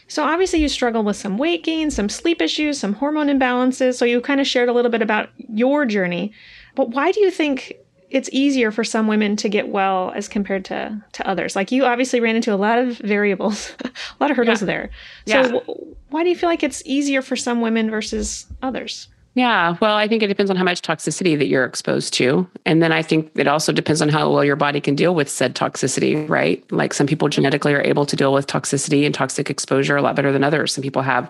[0.07, 3.95] So obviously you struggle with some weight gain, some sleep issues, some hormone imbalances.
[3.95, 6.31] So you kind of shared a little bit about your journey.
[6.75, 7.73] But why do you think
[8.09, 11.55] it's easier for some women to get well as compared to to others?
[11.55, 13.89] Like you obviously ran into a lot of variables, a
[14.19, 14.65] lot of hurdles yeah.
[14.65, 14.89] there.
[15.27, 15.41] So yeah.
[15.43, 19.09] w- why do you feel like it's easier for some women versus others?
[19.37, 22.49] Yeah, well, I think it depends on how much toxicity that you're exposed to.
[22.65, 25.29] And then I think it also depends on how well your body can deal with
[25.29, 26.63] said toxicity, right?
[26.71, 30.15] Like some people genetically are able to deal with toxicity and toxic exposure a lot
[30.15, 30.73] better than others.
[30.73, 31.29] Some people have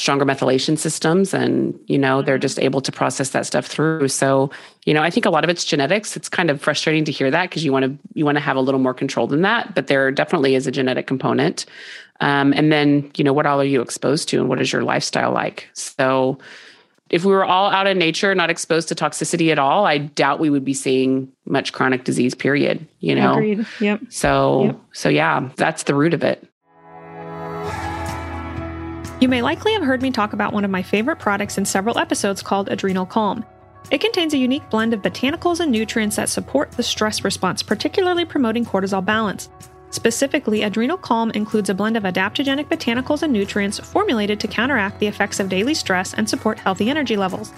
[0.00, 4.08] stronger methylation systems and, you know, they're just able to process that stuff through.
[4.08, 4.50] So,
[4.86, 6.16] you know, I think a lot of it's genetics.
[6.16, 8.56] It's kind of frustrating to hear that because you want to you want to have
[8.56, 11.66] a little more control than that, but there definitely is a genetic component.
[12.20, 14.82] Um, and then, you know, what all are you exposed to and what is your
[14.82, 15.68] lifestyle like?
[15.74, 16.38] So,
[17.10, 20.38] if we were all out in nature, not exposed to toxicity at all, I doubt
[20.38, 22.86] we would be seeing much chronic disease, period.
[23.00, 23.32] You know?
[23.32, 23.66] Agreed.
[23.80, 24.00] Yep.
[24.10, 24.80] So, yep.
[24.92, 26.46] so yeah, that's the root of it.
[29.20, 31.98] You may likely have heard me talk about one of my favorite products in several
[31.98, 33.44] episodes called Adrenal Calm.
[33.90, 38.24] It contains a unique blend of botanicals and nutrients that support the stress response, particularly
[38.24, 39.50] promoting cortisol balance.
[39.90, 45.08] Specifically, Adrenal Calm includes a blend of adaptogenic botanicals and nutrients formulated to counteract the
[45.08, 47.52] effects of daily stress and support healthy energy levels.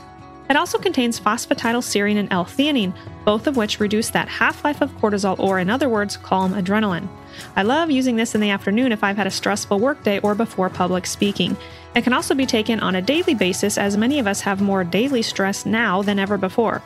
[0.50, 5.58] It also contains phosphatidylserine and L-theanine, both of which reduce that half-life of cortisol or
[5.58, 7.08] in other words, calm adrenaline.
[7.56, 10.68] I love using this in the afternoon if I've had a stressful workday or before
[10.68, 11.56] public speaking.
[11.94, 14.84] It can also be taken on a daily basis as many of us have more
[14.84, 16.82] daily stress now than ever before.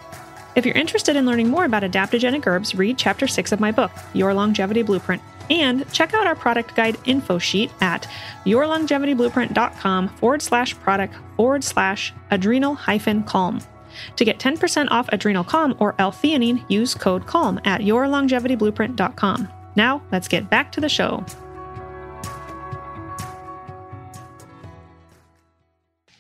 [0.55, 3.90] If you're interested in learning more about adaptogenic herbs, read chapter 6 of my book,
[4.14, 5.23] Your Longevity Blueprint.
[5.51, 8.09] And check out our product guide info sheet at
[8.45, 13.61] yourlongevityblueprint.com forward slash product forward slash adrenal hyphen calm.
[14.17, 19.49] To get 10% off Adrenal Calm or L-theanine, use code CALM at yourlongevityblueprint.com.
[19.75, 21.25] Now, let's get back to the show.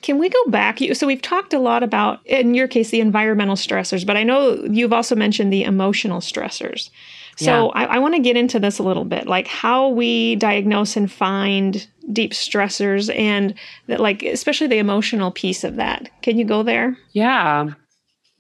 [0.02, 0.78] Can we go back?
[0.92, 4.64] So we've talked a lot about, in your case, the environmental stressors, but I know
[4.70, 6.90] you've also mentioned the emotional stressors.
[7.36, 7.82] So yeah.
[7.82, 11.10] I, I want to get into this a little bit, like how we diagnose and
[11.10, 13.54] find deep stressors and
[13.88, 16.08] that, like, especially the emotional piece of that.
[16.22, 16.96] Can you go there?
[17.12, 17.70] Yeah.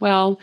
[0.00, 0.40] Well,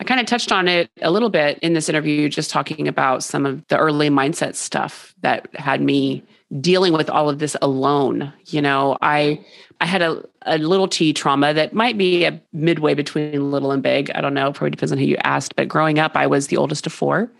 [0.00, 3.22] I kind of touched on it a little bit in this interview, just talking about
[3.22, 6.24] some of the early mindset stuff that had me
[6.60, 8.32] dealing with all of this alone.
[8.46, 9.44] You know, I
[9.80, 13.82] I had a, a little T trauma that might be a midway between little and
[13.82, 14.10] big.
[14.14, 15.56] I don't know, probably depends on who you asked.
[15.56, 17.30] But growing up, I was the oldest of four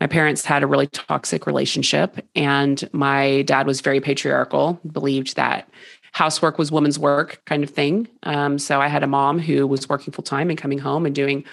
[0.00, 5.68] my parents had a really toxic relationship and my dad was very patriarchal believed that
[6.12, 8.08] housework was women's work kind of thing.
[8.22, 11.14] Um, so i had a mom who was working full time and coming home and
[11.14, 11.44] doing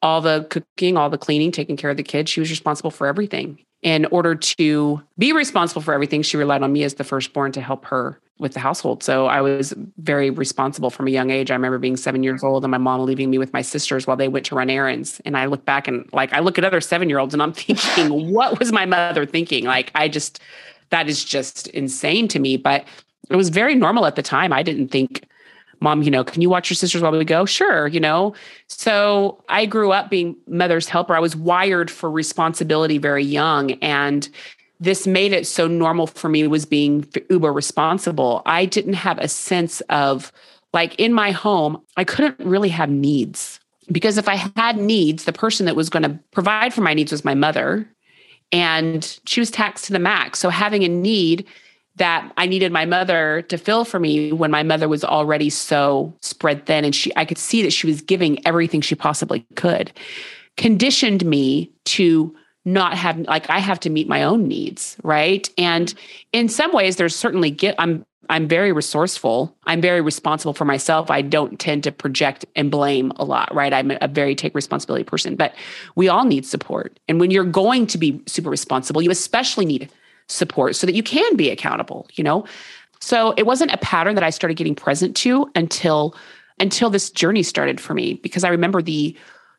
[0.00, 2.30] all the cooking all the cleaning taking care of the kids.
[2.30, 3.58] She was responsible for everything.
[3.82, 7.60] In order to be responsible for everything she relied on me as the firstborn to
[7.60, 9.02] help her with the household.
[9.02, 11.50] So I was very responsible from a young age.
[11.50, 14.16] I remember being seven years old and my mom leaving me with my sisters while
[14.16, 15.20] they went to run errands.
[15.24, 17.52] And I look back and like I look at other seven year olds and I'm
[17.54, 19.64] thinking, what was my mother thinking?
[19.64, 20.40] Like I just
[20.90, 22.56] that is just insane to me.
[22.56, 22.84] But
[23.28, 24.52] it was very normal at the time.
[24.52, 25.26] I didn't think,
[25.80, 27.44] mom, you know, can you watch your sisters while we go?
[27.44, 28.34] Sure, you know.
[28.68, 31.14] So I grew up being mother's helper.
[31.14, 33.72] I was wired for responsibility very young.
[33.82, 34.28] And
[34.80, 38.42] this made it so normal for me was being uber responsible.
[38.46, 40.32] I didn't have a sense of
[40.72, 43.58] like in my home, I couldn't really have needs
[43.90, 47.10] because if I had needs, the person that was going to provide for my needs
[47.10, 47.88] was my mother
[48.52, 50.38] and she was taxed to the max.
[50.38, 51.46] So having a need
[51.96, 56.14] that I needed my mother to fill for me when my mother was already so
[56.22, 59.92] spread thin and she I could see that she was giving everything she possibly could
[60.56, 62.34] conditioned me to
[62.72, 65.48] not have like I have to meet my own needs, right?
[65.56, 65.92] And
[66.32, 69.56] in some ways there's certainly get I'm I'm very resourceful.
[69.64, 71.10] I'm very responsible for myself.
[71.10, 73.72] I don't tend to project and blame a lot, right?
[73.72, 75.54] I'm a very take responsibility person, but
[75.94, 77.00] we all need support.
[77.08, 79.90] And when you're going to be super responsible, you especially need
[80.26, 82.44] support so that you can be accountable, you know?
[83.00, 86.14] So it wasn't a pattern that I started getting present to until
[86.60, 89.16] until this journey started for me because I remember the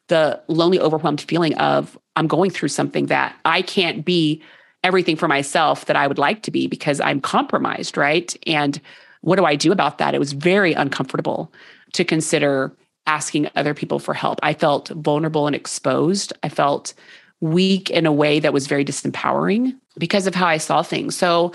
[0.10, 4.44] the lonely overwhelmed feeling of I'm going through something that I can't be
[4.84, 8.36] everything for myself that I would like to be because I'm compromised, right?
[8.48, 8.80] And
[9.22, 10.14] what do I do about that?
[10.14, 11.52] It was very uncomfortable
[11.94, 12.74] to consider
[13.08, 14.40] asking other people for help.
[14.44, 16.32] I felt vulnerable and exposed.
[16.44, 16.94] I felt
[17.42, 21.16] weak in a way that was very disempowering because of how I saw things.
[21.16, 21.54] So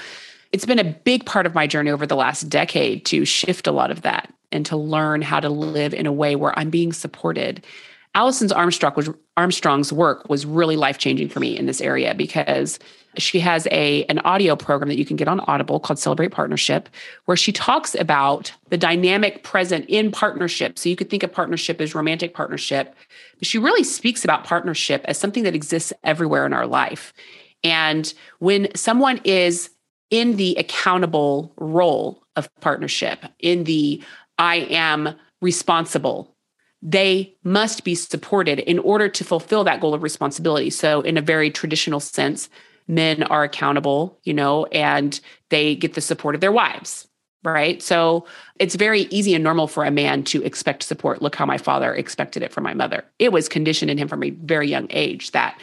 [0.53, 3.73] it's been a big part of my journey over the last decade to shift a
[3.73, 6.93] lot of that and to learn how to live in a way where I'm being
[6.93, 7.65] supported.
[8.15, 12.79] Alison's Armstrong was Armstrong's work was really life changing for me in this area because
[13.17, 16.89] she has a an audio program that you can get on Audible called Celebrate Partnership,
[17.25, 20.79] where she talks about the dynamic present in partnership.
[20.79, 22.95] So you could think of partnership as romantic partnership,
[23.39, 27.13] but she really speaks about partnership as something that exists everywhere in our life.
[27.65, 29.71] And when someone is
[30.11, 34.03] in the accountable role of partnership, in the
[34.39, 36.34] I am responsible
[36.85, 40.69] they must be supported in order to fulfill that goal of responsibility.
[40.69, 42.51] So, in a very traditional sense,
[42.87, 45.19] men are accountable, you know, and
[45.49, 47.09] they get the support of their wives,
[47.43, 47.83] right?
[47.83, 48.27] So,
[48.59, 51.23] it's very easy and normal for a man to expect support.
[51.23, 53.03] Look how my father expected it from my mother.
[53.19, 55.59] It was conditioned in him from a very young age that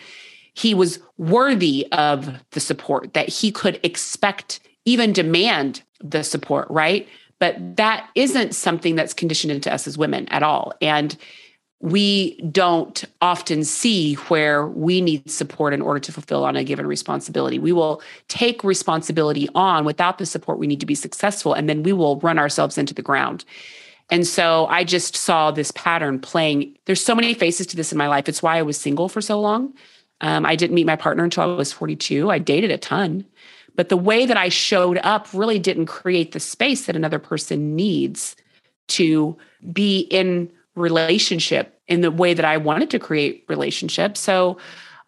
[0.53, 7.07] he was worthy of the support, that he could expect, even demand the support, right?
[7.41, 10.73] But that isn't something that's conditioned into us as women at all.
[10.79, 11.17] And
[11.79, 16.85] we don't often see where we need support in order to fulfill on a given
[16.85, 17.57] responsibility.
[17.57, 21.81] We will take responsibility on without the support we need to be successful, and then
[21.81, 23.43] we will run ourselves into the ground.
[24.11, 26.77] And so I just saw this pattern playing.
[26.85, 28.29] There's so many faces to this in my life.
[28.29, 29.73] It's why I was single for so long.
[30.19, 32.29] Um, I didn't meet my partner until I was 42.
[32.29, 33.25] I dated a ton.
[33.75, 37.75] But the way that I showed up really didn't create the space that another person
[37.75, 38.35] needs
[38.89, 39.37] to
[39.71, 44.19] be in relationship in the way that I wanted to create relationships.
[44.19, 44.57] So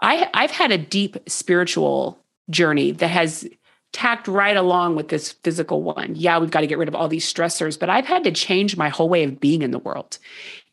[0.02, 3.48] I, I've had a deep spiritual journey that has
[3.94, 6.14] tacked right along with this physical one.
[6.16, 8.76] Yeah, we've got to get rid of all these stressors, but I've had to change
[8.76, 10.18] my whole way of being in the world.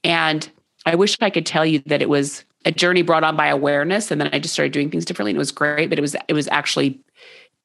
[0.03, 0.51] And
[0.87, 4.11] I wish I could tell you that it was a journey brought on by awareness
[4.11, 6.17] and then I just started doing things differently and it was great, but it was
[6.29, 7.01] it was actually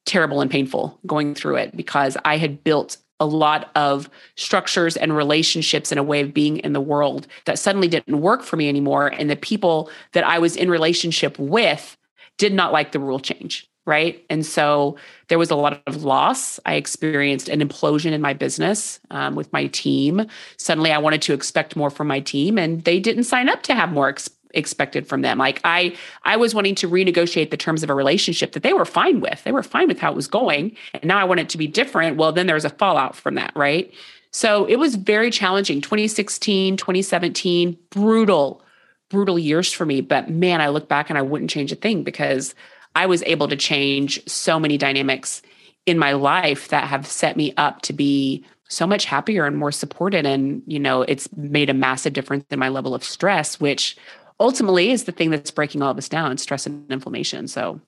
[0.06, 5.15] terrible and painful going through it because I had built a lot of structures and
[5.15, 8.68] relationships and a way of being in the world that suddenly didn't work for me
[8.68, 9.08] anymore.
[9.08, 11.98] And the people that I was in relationship with
[12.38, 13.70] did not like the rule change.
[13.88, 14.26] Right.
[14.32, 16.60] And so there was a lot of loss.
[16.65, 20.26] I experienced an implosion in my business um, with my team.
[20.58, 23.76] Suddenly I wanted to expect more from my team, and they didn't sign up to
[23.76, 25.38] have more ex- expected from them.
[25.38, 28.86] Like I I was wanting to renegotiate the terms of a relationship that they were
[28.86, 29.44] fine with.
[29.44, 30.76] They were fine with how it was going.
[30.94, 32.18] And now I want it to be different.
[32.18, 33.94] Well, then there's a fallout from that, right?
[34.32, 35.80] So it was very challenging.
[35.80, 38.62] 2016, 2017, brutal,
[39.10, 40.02] brutal years for me.
[40.02, 42.54] But man, I look back and I wouldn't change a thing because
[42.96, 45.41] I was able to change so many dynamics
[45.86, 49.72] in my life that have set me up to be so much happier and more
[49.72, 53.96] supported and you know it's made a massive difference in my level of stress which
[54.39, 57.48] ultimately is the thing that's breaking all of us down stress and inflammation.
[57.48, 57.80] So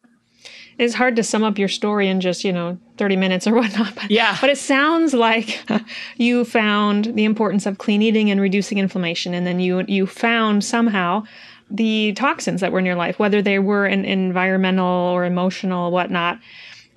[0.77, 3.95] it's hard to sum up your story in just you know 30 minutes or whatnot
[3.95, 4.37] but yeah.
[4.39, 5.63] but it sounds like
[6.17, 10.63] you found the importance of clean eating and reducing inflammation and then you you found
[10.63, 11.23] somehow
[11.69, 16.39] the toxins that were in your life whether they were an environmental or emotional whatnot.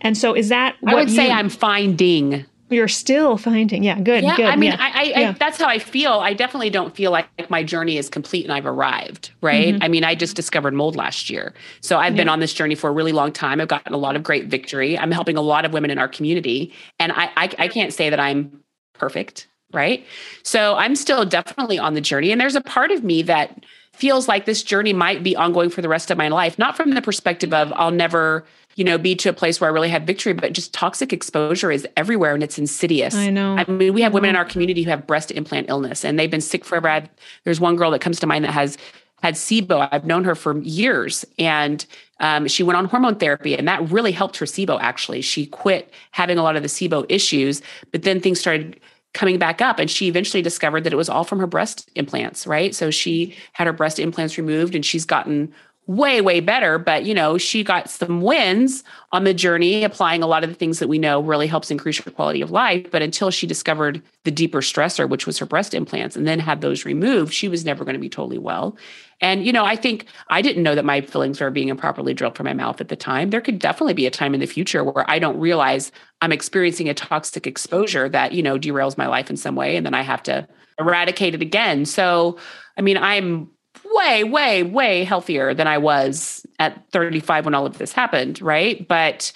[0.03, 4.37] And so is that i would say i'm finding you're still finding yeah good yeah
[4.37, 4.79] good, i mean yeah.
[4.81, 5.31] I, I, yeah.
[5.31, 8.53] I, that's how i feel i definitely don't feel like, my journey is complete and
[8.53, 9.83] i've arrived right mm-hmm.
[9.83, 12.23] i mean i just discovered mold last year so i've yeah.
[12.23, 14.47] been on this journey for a really long time i've gotten a lot of great
[14.47, 17.93] victory i'm helping a lot of women in our community and i i, I can't
[17.93, 18.63] say that i'm
[18.95, 20.05] perfect right
[20.43, 24.29] so i'm still definitely on the journey and there's a part of me that feels
[24.29, 27.03] like this journey might be ongoing for the rest of my life not from the
[27.03, 28.45] perspective of i'll never
[28.77, 31.71] you know, be to a place where I really had victory, but just toxic exposure
[31.71, 33.15] is everywhere and it's insidious.
[33.15, 33.57] I know.
[33.57, 36.31] I mean, we have women in our community who have breast implant illness and they've
[36.31, 36.89] been sick forever.
[36.89, 37.09] I've,
[37.45, 38.79] there's one girl that comes to mind that has
[39.23, 39.89] had SIBO.
[39.93, 41.85] I've known her for years and
[42.21, 45.21] um, she went on hormone therapy and that really helped her SIBO actually.
[45.21, 47.61] She quit having a lot of the SIBO issues,
[47.93, 48.81] but then things started
[49.13, 52.47] coming back up and she eventually discovered that it was all from her breast implants,
[52.47, 52.75] right?
[52.75, 55.53] So she had her breast implants removed and she's gotten
[55.91, 56.79] way, way better.
[56.79, 60.55] But, you know, she got some wins on the journey, applying a lot of the
[60.55, 62.89] things that we know really helps increase her quality of life.
[62.93, 66.61] But until she discovered the deeper stressor, which was her breast implants, and then had
[66.61, 68.77] those removed, she was never going to be totally well.
[69.21, 72.37] And, you know, I think I didn't know that my fillings were being improperly drilled
[72.37, 73.31] from my mouth at the time.
[73.31, 76.89] There could definitely be a time in the future where I don't realize I'm experiencing
[76.89, 79.77] a toxic exposure that, you know, derails my life in some way.
[79.77, 80.47] And then I have to
[80.79, 81.85] eradicate it again.
[81.85, 82.39] So,
[82.79, 83.51] I mean, I'm
[83.85, 88.87] way, way, way healthier than I was at 35 when all of this happened, right?
[88.87, 89.33] But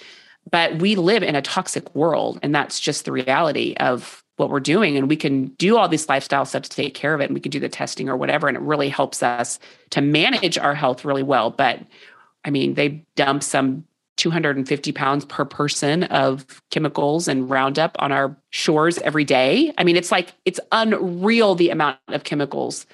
[0.49, 4.59] but we live in a toxic world and that's just the reality of what we're
[4.59, 7.33] doing and we can do all these lifestyle stuff to take care of it and
[7.33, 9.59] we can do the testing or whatever and it really helps us
[9.89, 11.79] to manage our health really well but
[12.43, 13.85] i mean they dump some
[14.17, 19.95] 250 pounds per person of chemicals and roundup on our shores every day i mean
[19.95, 22.85] it's like it's unreal the amount of chemicals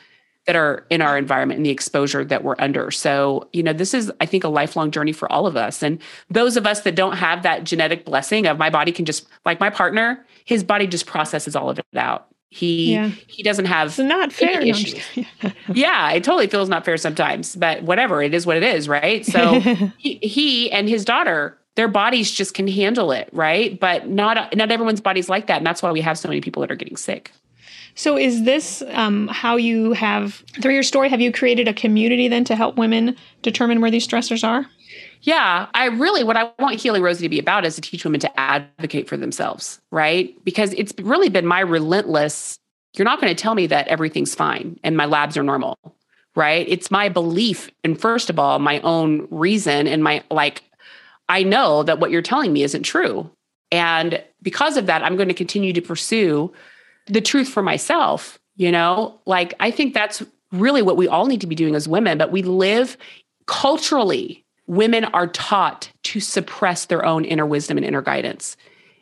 [0.48, 2.89] that are in our environment and the exposure that we're under.
[2.89, 5.84] So, you know, this is, I think, a lifelong journey for all of us.
[5.84, 9.28] And those of us that don't have that genetic blessing of my body can just,
[9.46, 12.28] like my partner, his body just processes all of it out.
[12.54, 13.08] He yeah.
[13.28, 15.00] he doesn't have it's not fair issues.
[15.74, 19.26] yeah, it totally feels not fair sometimes, but whatever, it is what it is, right?
[19.26, 19.60] So
[19.98, 23.80] he, he and his daughter their bodies just can handle it, right?
[23.80, 26.60] But not not everyone's body's like that, and that's why we have so many people
[26.62, 27.32] that are getting sick.
[28.02, 32.28] So, is this um, how you have, through your story, have you created a community
[32.28, 34.66] then to help women determine where these stressors are?
[35.22, 38.20] Yeah, I really, what I want Healing Rosie to be about is to teach women
[38.22, 40.36] to advocate for themselves, right?
[40.43, 42.58] Because it's really been my relentless,
[42.95, 45.78] you're not going to tell me that everything's fine and my labs are normal,
[46.36, 46.68] right?
[46.68, 47.70] It's my belief.
[47.84, 50.64] And first of all, my own reason and my, like,
[51.30, 53.30] I know that what you're telling me isn't true.
[53.72, 56.52] And because of that, I'm going to continue to pursue
[57.08, 59.20] the truth for myself, you know?
[59.26, 62.32] Like I think that's really what we all need to be doing as women, but
[62.32, 62.97] we live
[63.47, 68.56] culturally women are taught to suppress their own inner wisdom and inner guidance.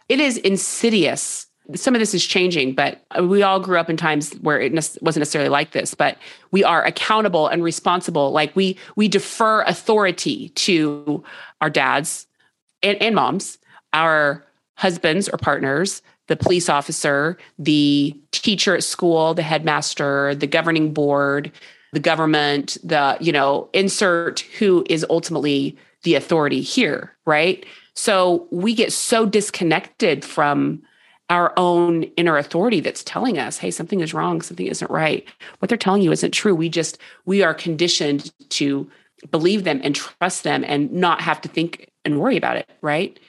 [0.08, 1.46] It is insidious.
[1.76, 4.74] Some of this is changing, but uh, we all grew up in times where it
[4.74, 6.18] wasn't necessarily like this, but
[6.50, 8.32] we are accountable and responsible.
[8.32, 11.24] Like we we defer authority to
[11.62, 12.26] our dads
[12.82, 13.60] and, and moms,
[13.94, 14.44] our
[14.76, 21.52] husbands or partners, the police officer, the teacher at school, the headmaster, the governing board,
[21.92, 27.66] the government, the, you know, insert who is ultimately the authority here, right?
[27.96, 30.84] So we get so disconnected from
[31.32, 35.28] our own inner authority that's telling us, hey, something is wrong, something isn't right.
[35.58, 36.54] What they're telling you isn't true.
[36.54, 38.90] We just, we are conditioned to
[39.32, 43.20] believe them and trust them and not have to think and worry about it, right?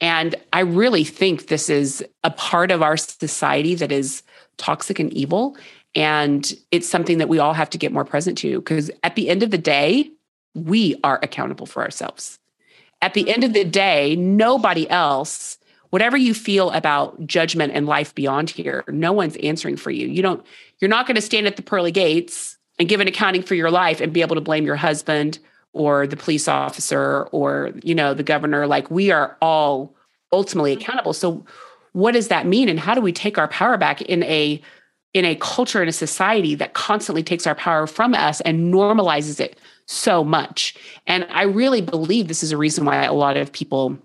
[0.00, 4.22] And I really think this is a part of our society that is
[4.56, 5.56] toxic and evil.
[5.94, 9.28] And it's something that we all have to get more present to because at the
[9.28, 10.10] end of the day,
[10.54, 12.38] we are accountable for ourselves.
[13.02, 15.58] At the end of the day, nobody else,
[15.90, 20.06] whatever you feel about judgment and life beyond here, no one's answering for you.
[20.06, 20.44] You don't,
[20.80, 23.70] you're not going to stand at the pearly gates and give an accounting for your
[23.70, 25.38] life and be able to blame your husband
[25.72, 29.94] or the police officer or you know the governor like we are all
[30.32, 30.82] ultimately mm-hmm.
[30.82, 31.44] accountable so
[31.92, 34.60] what does that mean and how do we take our power back in a
[35.12, 39.40] in a culture in a society that constantly takes our power from us and normalizes
[39.40, 40.74] it so much
[41.06, 43.96] and i really believe this is a reason why a lot of people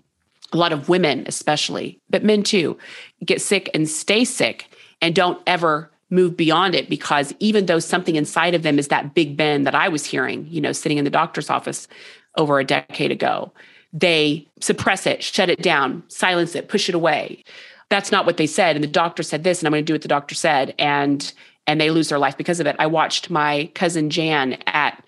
[0.52, 2.76] a lot of women especially but men too
[3.24, 4.68] get sick and stay sick
[5.00, 9.14] and don't ever move beyond it because even though something inside of them is that
[9.14, 11.88] big ben that I was hearing, you know, sitting in the doctor's office
[12.36, 13.52] over a decade ago,
[13.92, 17.42] they suppress it, shut it down, silence it, push it away.
[17.88, 18.76] That's not what they said.
[18.76, 20.74] And the doctor said this, and I'm going to do what the doctor said.
[20.78, 21.32] And
[21.66, 22.76] and they lose their life because of it.
[22.78, 25.04] I watched my cousin Jan at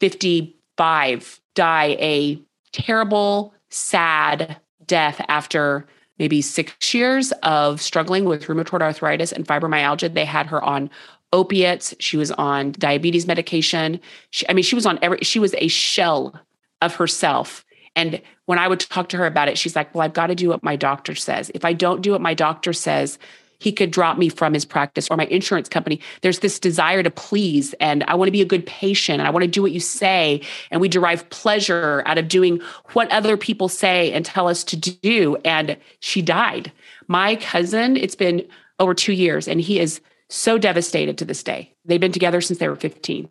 [0.00, 2.40] 55 die a
[2.72, 5.86] terrible, sad death after
[6.18, 10.12] maybe six years of struggling with rheumatoid arthritis and fibromyalgia.
[10.12, 10.90] They had her on
[11.32, 11.94] opiates.
[11.98, 14.00] She was on diabetes medication.
[14.30, 16.38] She, I mean, she was on every, she was a shell
[16.80, 17.64] of herself.
[17.94, 20.34] And when I would talk to her about it, she's like, well, I've got to
[20.34, 21.50] do what my doctor says.
[21.54, 23.18] If I don't do what my doctor says,
[23.58, 26.00] he could drop me from his practice or my insurance company.
[26.22, 29.30] There's this desire to please, and I want to be a good patient, and I
[29.30, 30.42] want to do what you say.
[30.70, 32.60] And we derive pleasure out of doing
[32.92, 35.36] what other people say and tell us to do.
[35.44, 36.72] And she died.
[37.08, 38.46] My cousin, it's been
[38.78, 41.74] over two years, and he is so devastated to this day.
[41.84, 43.28] They've been together since they were 15.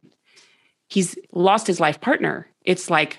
[0.89, 2.47] He's lost his life partner.
[2.63, 3.17] It's like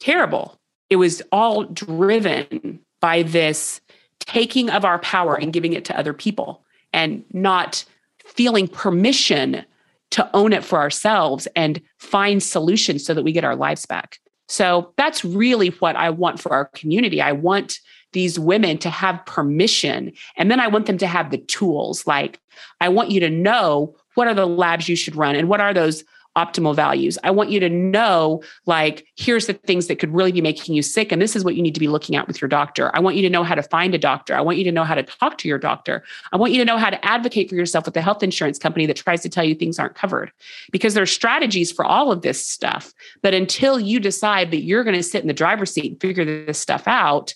[0.00, 0.58] terrible.
[0.88, 3.80] It was all driven by this
[4.26, 7.84] taking of our power and giving it to other people and not
[8.24, 9.64] feeling permission
[10.10, 14.18] to own it for ourselves and find solutions so that we get our lives back.
[14.48, 17.20] So that's really what I want for our community.
[17.20, 17.80] I want
[18.12, 20.12] these women to have permission.
[20.36, 22.06] And then I want them to have the tools.
[22.06, 22.40] Like,
[22.80, 25.74] I want you to know what are the labs you should run and what are
[25.74, 26.04] those
[26.36, 27.18] optimal values.
[27.24, 30.82] I want you to know, like, here's the things that could really be making you
[30.82, 31.10] sick.
[31.10, 32.94] And this is what you need to be looking at with your doctor.
[32.94, 34.34] I want you to know how to find a doctor.
[34.34, 36.04] I want you to know how to talk to your doctor.
[36.32, 38.86] I want you to know how to advocate for yourself with the health insurance company
[38.86, 40.30] that tries to tell you things aren't covered
[40.70, 42.92] because there are strategies for all of this stuff.
[43.22, 46.24] But until you decide that you're going to sit in the driver's seat and figure
[46.24, 47.34] this stuff out,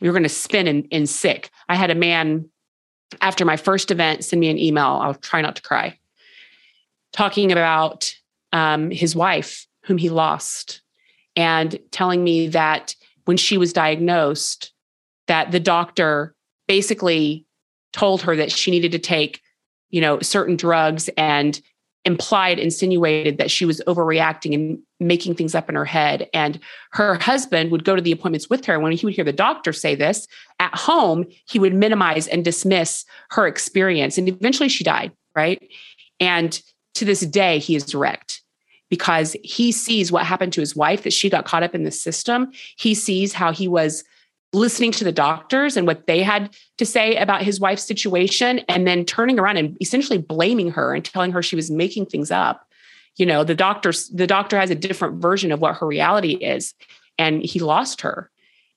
[0.00, 1.50] you're going to spin in, in sick.
[1.68, 2.48] I had a man
[3.20, 5.00] after my first event send me an email.
[5.02, 5.98] I'll try not to cry
[7.12, 8.14] talking about
[8.52, 10.82] um, his wife, whom he lost,
[11.36, 12.94] and telling me that
[13.24, 14.72] when she was diagnosed,
[15.28, 16.34] that the doctor
[16.68, 17.46] basically
[17.92, 19.40] told her that she needed to take,
[19.90, 21.60] you know, certain drugs and
[22.04, 26.28] implied, insinuated that she was overreacting and making things up in her head.
[26.34, 26.58] And
[26.92, 28.74] her husband would go to the appointments with her.
[28.74, 30.26] And when he would hear the doctor say this
[30.58, 34.18] at home, he would minimize and dismiss her experience.
[34.18, 35.62] And eventually she died, right?
[36.18, 36.60] And
[36.94, 38.41] to this day, he is wrecked
[38.92, 41.90] because he sees what happened to his wife, that she got caught up in the
[41.90, 42.52] system.
[42.76, 44.04] He sees how he was
[44.52, 48.86] listening to the doctors and what they had to say about his wife's situation, and
[48.86, 52.68] then turning around and essentially blaming her and telling her she was making things up.
[53.16, 56.74] You know, the doctor's the doctor has a different version of what her reality is,
[57.16, 58.30] and he lost her,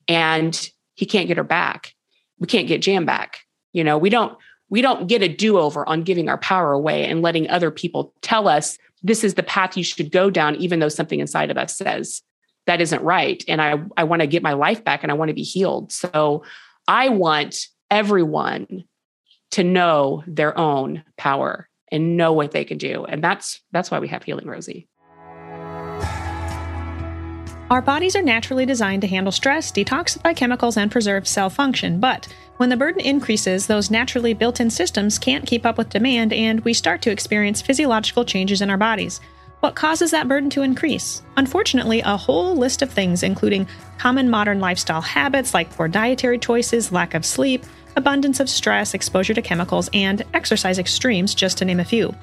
[0.08, 1.94] and he can't get her back.
[2.40, 3.40] We can't get Jan back.
[3.74, 4.38] You know, we don't
[4.70, 8.48] we don't get a do-over on giving our power away and letting other people tell
[8.48, 11.78] us this is the path you should go down, even though something inside of us
[11.78, 12.24] says
[12.66, 13.44] that isn't right.
[13.48, 15.92] And I, I want to get my life back and I want to be healed.
[15.92, 16.44] So
[16.88, 18.84] I want everyone
[19.52, 23.06] to know their own power and know what they can do.
[23.06, 24.88] And that's that's why we have Healing Rosie.
[27.72, 32.28] Our bodies are naturally designed to handle stress, detoxify chemicals, and preserve cell function, but
[32.58, 36.60] when the burden increases, those naturally built in systems can't keep up with demand, and
[36.60, 39.20] we start to experience physiological changes in our bodies.
[39.62, 41.24] What causes that burden to increase?
[41.38, 46.92] Unfortunately, a whole list of things, including common modern lifestyle habits like poor dietary choices,
[46.92, 51.80] lack of sleep, abundance of stress, exposure to chemicals, and exercise extremes, just to name
[51.80, 52.14] a few.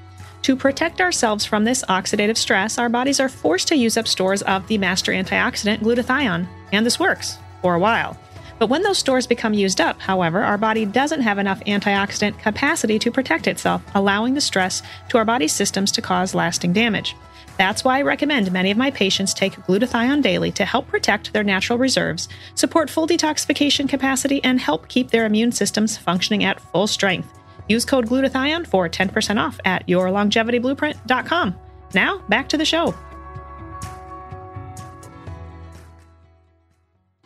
[0.43, 4.43] To protect ourselves from this oxidative stress, our bodies are forced to use up stores
[4.43, 8.19] of the master antioxidant glutathione, and this works for a while.
[8.59, 12.99] But when those stores become used up, however, our body doesn't have enough antioxidant capacity
[12.99, 17.15] to protect itself, allowing the stress to our body's systems to cause lasting damage.
[17.57, 21.45] That's why I recommend many of my patients take glutathione daily to help protect their
[21.45, 26.89] natural reserves, support full detoxification capacity, and help keep their immune systems functioning at full
[26.89, 27.29] strength.
[27.73, 31.59] Use code glutathione for 10% off at yourlongevityblueprint.com.
[31.95, 32.95] Now, back to the show.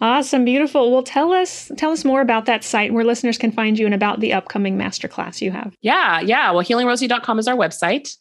[0.00, 0.92] Awesome, beautiful.
[0.92, 3.94] Well, tell us tell us more about that site where listeners can find you and
[3.94, 5.74] about the upcoming masterclass you have.
[5.80, 6.50] Yeah, yeah.
[6.50, 8.14] Well, healingrosie.com is our website.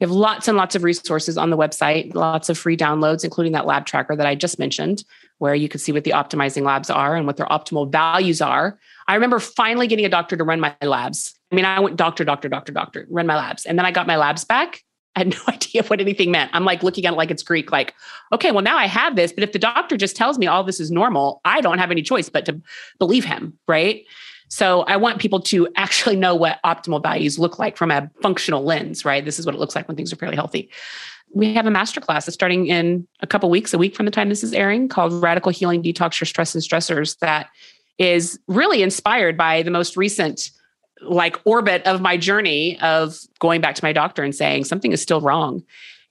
[0.00, 3.52] We have lots and lots of resources on the website, lots of free downloads, including
[3.52, 5.04] that lab tracker that I just mentioned,
[5.38, 8.78] where you can see what the optimizing labs are and what their optimal values are.
[9.06, 11.38] I remember finally getting a doctor to run my labs.
[11.50, 13.66] I mean, I went doctor, doctor, doctor, doctor, run my labs.
[13.66, 14.82] And then I got my labs back
[15.16, 16.50] I had no idea what anything meant.
[16.54, 17.94] I'm like looking at it like it's Greek, like,
[18.32, 19.32] okay, well, now I have this.
[19.32, 22.02] But if the doctor just tells me all this is normal, I don't have any
[22.02, 22.60] choice but to
[22.98, 23.58] believe him.
[23.66, 24.04] Right.
[24.48, 28.64] So I want people to actually know what optimal values look like from a functional
[28.64, 29.24] lens, right?
[29.24, 30.70] This is what it looks like when things are fairly healthy.
[31.32, 34.28] We have a masterclass that's starting in a couple weeks, a week from the time
[34.28, 37.48] this is airing, called Radical Healing Detox Your Stress and Stressors, that
[37.98, 40.50] is really inspired by the most recent
[41.02, 45.00] like orbit of my journey of going back to my doctor and saying something is
[45.00, 45.62] still wrong.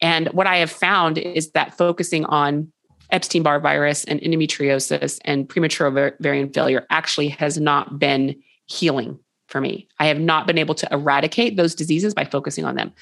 [0.02, 2.72] And what I have found is that focusing on
[3.12, 8.36] Epstein Barr virus and endometriosis and premature ovarian failure actually has not been
[8.66, 9.88] healing for me.
[10.00, 12.94] I have not been able to eradicate those diseases by focusing on them.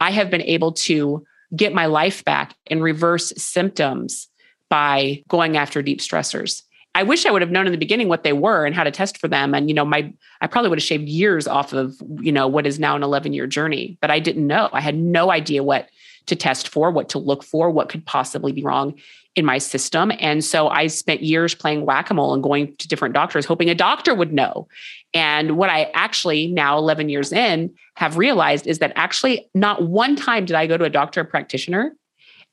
[0.00, 1.24] I have been able to
[1.56, 4.28] get my life back and reverse symptoms
[4.68, 6.62] by going after deep stressors.
[6.94, 8.90] I wish I would have known in the beginning what they were and how to
[8.90, 9.52] test for them.
[9.54, 12.66] And, you know, my, I probably would have shaved years off of, you know, what
[12.66, 14.68] is now an 11 year journey, but I didn't know.
[14.72, 15.88] I had no idea what
[16.26, 18.94] to test for, what to look for, what could possibly be wrong
[19.34, 20.12] in my system.
[20.20, 23.68] And so I spent years playing whack a mole and going to different doctors, hoping
[23.68, 24.68] a doctor would know.
[25.12, 30.16] And what I actually now, 11 years in, have realized is that actually not one
[30.16, 31.94] time did I go to a doctor or practitioner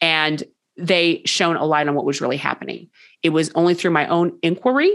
[0.02, 0.44] and
[0.82, 2.90] they shone a light on what was really happening.
[3.24, 4.92] It was only through my own inquiry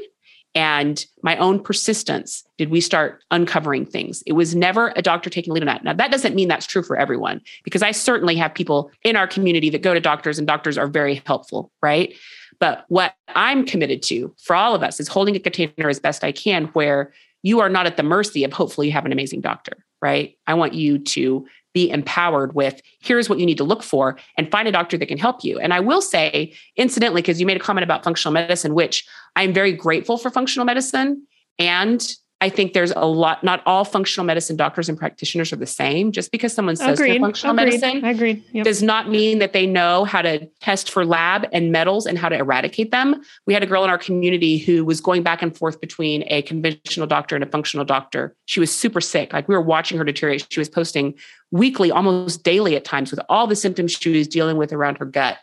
[0.55, 4.23] and my own persistence did we start uncovering things.
[4.27, 5.85] It was never a doctor taking lead on that.
[5.85, 9.27] Now, that doesn't mean that's true for everyone, because I certainly have people in our
[9.27, 12.15] community that go to doctors and doctors are very helpful, right?
[12.59, 16.25] But what I'm committed to for all of us is holding a container as best
[16.25, 17.13] I can where
[17.43, 20.39] you are not at the mercy of hopefully you have an amazing doctor, right?
[20.47, 24.51] I want you to be empowered with here's what you need to look for and
[24.51, 25.59] find a doctor that can help you.
[25.59, 29.07] And I will say, incidentally, because you made a comment about functional medicine, which
[29.37, 31.27] I'm very grateful for functional medicine
[31.59, 32.01] and
[32.43, 36.13] I think there's a lot, not all functional medicine doctors and practitioners are the same.
[36.13, 37.13] Just because someone says agreed.
[37.13, 37.81] they're functional agreed.
[37.81, 38.45] medicine agreed.
[38.53, 38.65] Yep.
[38.65, 42.29] does not mean that they know how to test for lab and metals and how
[42.29, 43.23] to eradicate them.
[43.47, 46.43] We had a girl in our community who was going back and forth between a
[46.43, 48.37] conventional doctor and a functional doctor.
[48.45, 49.33] She was super sick.
[49.33, 50.47] Like we were watching her deteriorate.
[50.51, 51.15] She was posting
[51.51, 55.07] weekly, almost daily at times, with all the symptoms she was dealing with around her
[55.07, 55.39] gut.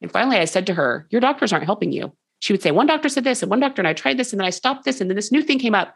[0.00, 2.10] And finally, I said to her, Your doctors aren't helping you.
[2.40, 4.40] She would say, One doctor said this, and one doctor, and I tried this, and
[4.40, 5.94] then I stopped this, and then this new thing came up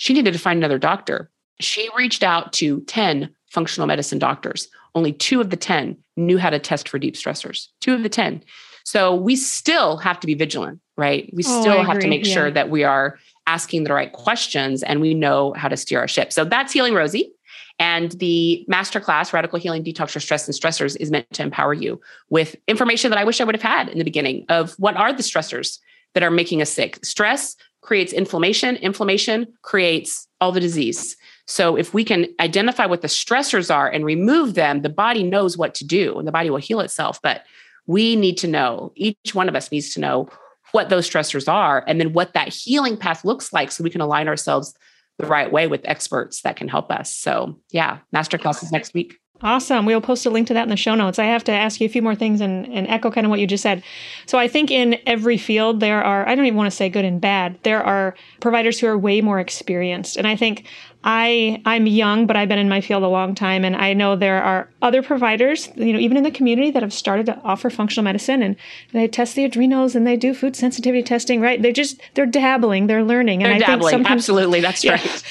[0.00, 1.30] she needed to find another doctor.
[1.60, 4.66] She reached out to 10 functional medicine doctors.
[4.94, 8.08] Only two of the 10 knew how to test for deep stressors, two of the
[8.08, 8.42] 10.
[8.84, 11.30] So we still have to be vigilant, right?
[11.34, 14.82] We Oh, still I have to make sure that we are asking the right questions
[14.82, 16.32] and we know how to steer our ship.
[16.32, 17.30] So that's Healing Rosie.
[17.78, 22.00] And the masterclass, Radical Healing Detox for Stress and Stressors, is meant to empower you
[22.30, 25.12] with information that I wish I would have had in the beginning of what are
[25.12, 25.78] the stressors
[26.14, 27.04] that are making us sick.
[27.04, 31.16] Stress creates inflammation, inflammation creates all the disease.
[31.46, 35.56] So if we can identify what the stressors are and remove them, the body knows
[35.56, 37.20] what to do and the body will heal itself.
[37.22, 37.44] But
[37.86, 40.28] we need to know, each one of us needs to know
[40.72, 44.00] what those stressors are and then what that healing path looks like so we can
[44.00, 44.74] align ourselves
[45.18, 47.14] the right way with experts that can help us.
[47.14, 49.19] So, yeah, masterclass is next week.
[49.42, 49.86] Awesome.
[49.86, 51.18] We'll post a link to that in the show notes.
[51.18, 53.40] I have to ask you a few more things and, and echo kind of what
[53.40, 53.82] you just said.
[54.26, 57.06] So I think in every field there are, I don't even want to say good
[57.06, 60.18] and bad, there are providers who are way more experienced.
[60.18, 60.66] And I think
[61.02, 64.16] I I'm young, but I've been in my field a long time and I know
[64.16, 67.70] there are other providers, you know, even in the community that have started to offer
[67.70, 68.54] functional medicine and
[68.92, 71.60] they test the adrenals and they do food sensitivity testing, right?
[71.62, 73.38] They're just they're dabbling, they're learning.
[73.38, 73.90] They're and I dabbling.
[73.92, 74.60] think sometimes Absolutely.
[74.60, 74.92] That's Yeah.
[74.92, 75.24] right.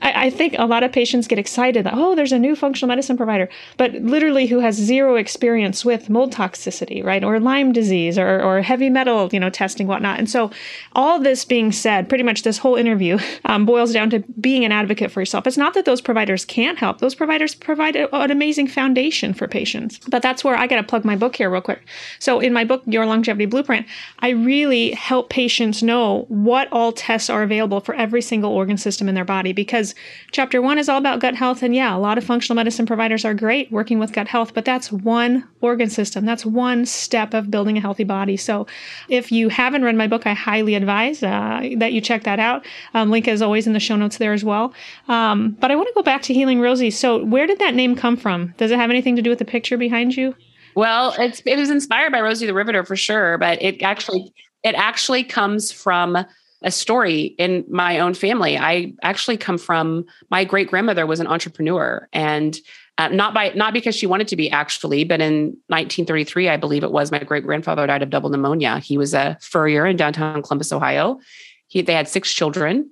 [0.00, 2.88] I, I think a lot of patients get excited that, oh, there's a new functional
[2.88, 7.22] medicine provider, but literally who has zero experience with mold toxicity, right?
[7.22, 10.18] Or Lyme disease or, or heavy metal, you know, testing, whatnot.
[10.18, 10.50] And so
[10.94, 14.72] all this being said, pretty much this whole interview um, boils down to being an
[14.72, 15.46] advocate for yourself.
[15.46, 16.98] It's not that those providers can't help.
[16.98, 19.98] Those providers provide a, an amazing foundation for patients.
[20.08, 21.82] But that's where I got to plug my book here real quick.
[22.18, 23.86] So in my book, Your Longevity Blueprint,
[24.20, 29.08] I really help patients know what all tests are available for every single organ system
[29.08, 29.94] in their body because
[30.30, 31.62] chapter one is all about gut health.
[31.62, 34.64] And yeah, a lot of functional medicine providers are great working with gut health, but
[34.64, 36.24] that's one organ system.
[36.24, 38.36] That's one step of building a healthy body.
[38.36, 38.66] So
[39.08, 42.64] if you haven't read my book, I highly advise uh, that you check that out.
[42.94, 44.72] Um, link is always in the show notes there as well.
[45.10, 46.92] Um, but I want to go back to Healing Rosie.
[46.92, 48.54] So where did that name come from?
[48.58, 50.36] Does it have anything to do with the picture behind you?
[50.76, 54.32] Well, it's it was inspired by Rosie the Riveter for sure, but it actually
[54.62, 56.16] it actually comes from
[56.62, 58.56] a story in my own family.
[58.56, 62.56] I actually come from my great grandmother was an entrepreneur, and
[62.98, 66.84] uh, not by not because she wanted to be actually, but in 1933, I believe
[66.84, 68.78] it was, my great grandfather died of double pneumonia.
[68.78, 71.18] He was a furrier in downtown Columbus, Ohio.
[71.66, 72.90] He they had six children,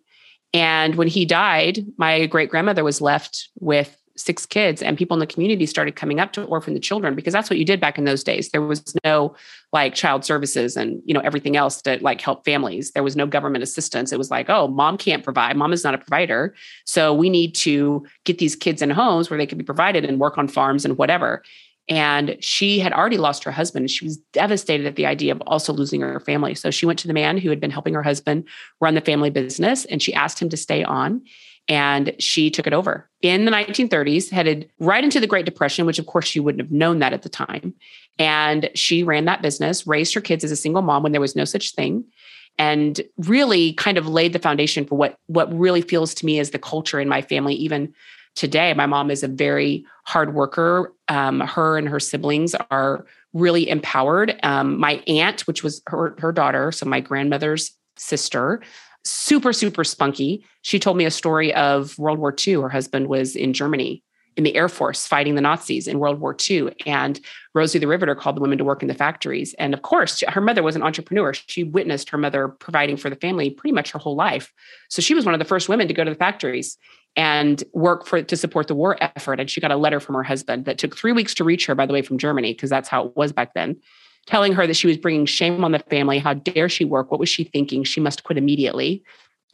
[0.54, 5.20] and when he died, my great grandmother was left with six kids and people in
[5.20, 7.98] the community started coming up to orphan the children because that's what you did back
[7.98, 8.50] in those days.
[8.50, 9.36] There was no
[9.72, 12.90] like child services and you know everything else to like help families.
[12.92, 14.12] There was no government assistance.
[14.12, 15.56] It was like oh mom can't provide.
[15.56, 16.54] Mom is not a provider.
[16.84, 20.18] So we need to get these kids in homes where they can be provided and
[20.18, 21.44] work on farms and whatever
[21.88, 25.40] and she had already lost her husband and she was devastated at the idea of
[25.46, 28.02] also losing her family so she went to the man who had been helping her
[28.02, 28.44] husband
[28.80, 31.22] run the family business and she asked him to stay on
[31.68, 35.98] and she took it over in the 1930s, headed right into the Great Depression, which
[35.98, 37.74] of course she wouldn't have known that at the time.
[38.18, 41.36] And she ran that business, raised her kids as a single mom when there was
[41.36, 42.04] no such thing,
[42.58, 46.50] and really kind of laid the foundation for what what really feels to me as
[46.50, 47.94] the culture in my family even
[48.38, 48.72] today.
[48.72, 50.94] My mom is a very hard worker.
[51.08, 54.38] Um, her and her siblings are really empowered.
[54.42, 58.62] Um, my aunt, which was her her daughter, so my grandmother's sister,
[59.04, 63.36] super super spunky she told me a story of world war ii her husband was
[63.36, 64.02] in germany
[64.36, 67.20] in the air force fighting the nazis in world war ii and
[67.54, 70.40] rosie the riveter called the women to work in the factories and of course her
[70.40, 73.98] mother was an entrepreneur she witnessed her mother providing for the family pretty much her
[73.98, 74.52] whole life
[74.90, 76.76] so she was one of the first women to go to the factories
[77.18, 80.22] and work for to support the war effort and she got a letter from her
[80.22, 82.88] husband that took three weeks to reach her by the way from germany because that's
[82.88, 83.76] how it was back then
[84.28, 86.18] telling her that she was bringing shame on the family.
[86.18, 87.10] How dare she work?
[87.10, 87.82] What was she thinking?
[87.82, 89.02] She must quit immediately.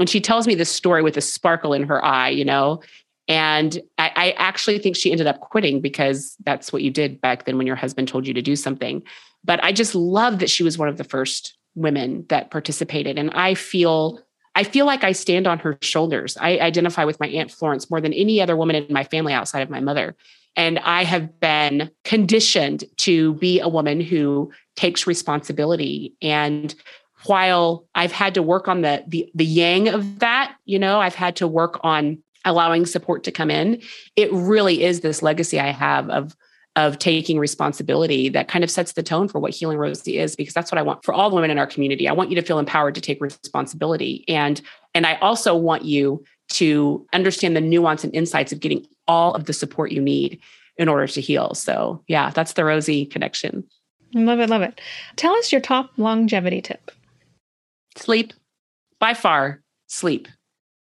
[0.00, 2.82] And she tells me this story with a sparkle in her eye, you know.
[3.28, 7.44] And I, I actually think she ended up quitting because that's what you did back
[7.44, 9.04] then when your husband told you to do something.
[9.44, 13.16] But I just love that she was one of the first women that participated.
[13.16, 14.20] And I feel
[14.54, 16.36] I feel like I stand on her shoulders.
[16.36, 19.60] I identify with my Aunt Florence more than any other woman in my family outside
[19.60, 20.14] of my mother.
[20.56, 26.14] And I have been conditioned to be a woman who takes responsibility.
[26.22, 26.74] And
[27.24, 31.14] while I've had to work on the, the, the yang of that, you know, I've
[31.14, 33.80] had to work on allowing support to come in.
[34.16, 36.36] It really is this legacy I have of
[36.76, 40.52] of taking responsibility that kind of sets the tone for what healing rosie is because
[40.52, 42.08] that's what i want for all the women in our community.
[42.08, 44.24] I want you to feel empowered to take responsibility.
[44.28, 44.60] And
[44.94, 49.44] and i also want you to understand the nuance and insights of getting all of
[49.44, 50.40] the support you need
[50.76, 51.54] in order to heal.
[51.54, 53.64] So yeah that's the rosie connection.
[54.14, 54.80] Love it love it.
[55.16, 56.90] Tell us your top longevity tip.
[57.96, 58.32] Sleep.
[58.98, 60.26] By far sleep.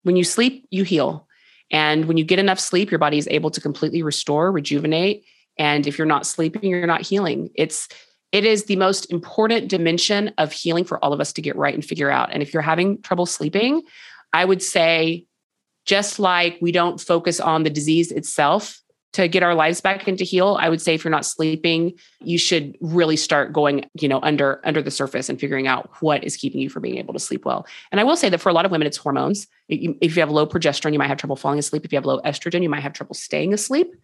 [0.03, 1.25] When you sleep you heal.
[1.71, 5.23] And when you get enough sleep your body is able to completely restore rejuvenate
[5.59, 7.49] and if you're not sleeping, you're not healing.
[7.53, 7.87] It's
[8.31, 11.73] it is the most important dimension of healing for all of us to get right
[11.73, 12.31] and figure out.
[12.31, 13.81] And if you're having trouble sleeping,
[14.33, 15.25] I would say
[15.85, 18.81] just like we don't focus on the disease itself
[19.13, 22.37] to get our lives back into heal, I would say if you're not sleeping, you
[22.37, 26.37] should really start going, you know, under under the surface and figuring out what is
[26.37, 27.65] keeping you from being able to sleep well.
[27.91, 29.47] And I will say that for a lot of women, it's hormones.
[29.67, 31.85] If you have low progesterone, you might have trouble falling asleep.
[31.85, 33.95] If you have low estrogen, you might have trouble staying asleep.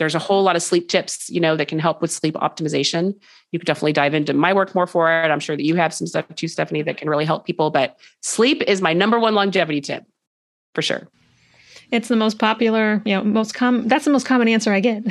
[0.00, 3.14] There's a whole lot of sleep tips, you know, that can help with sleep optimization.
[3.52, 5.30] You could definitely dive into my work more for it.
[5.30, 7.70] I'm sure that you have some stuff too, Stephanie, that can really help people.
[7.70, 10.06] But sleep is my number one longevity tip
[10.74, 11.06] for sure.
[11.92, 13.88] It's the most popular, you know, most common.
[13.88, 15.04] That's the most common answer I get.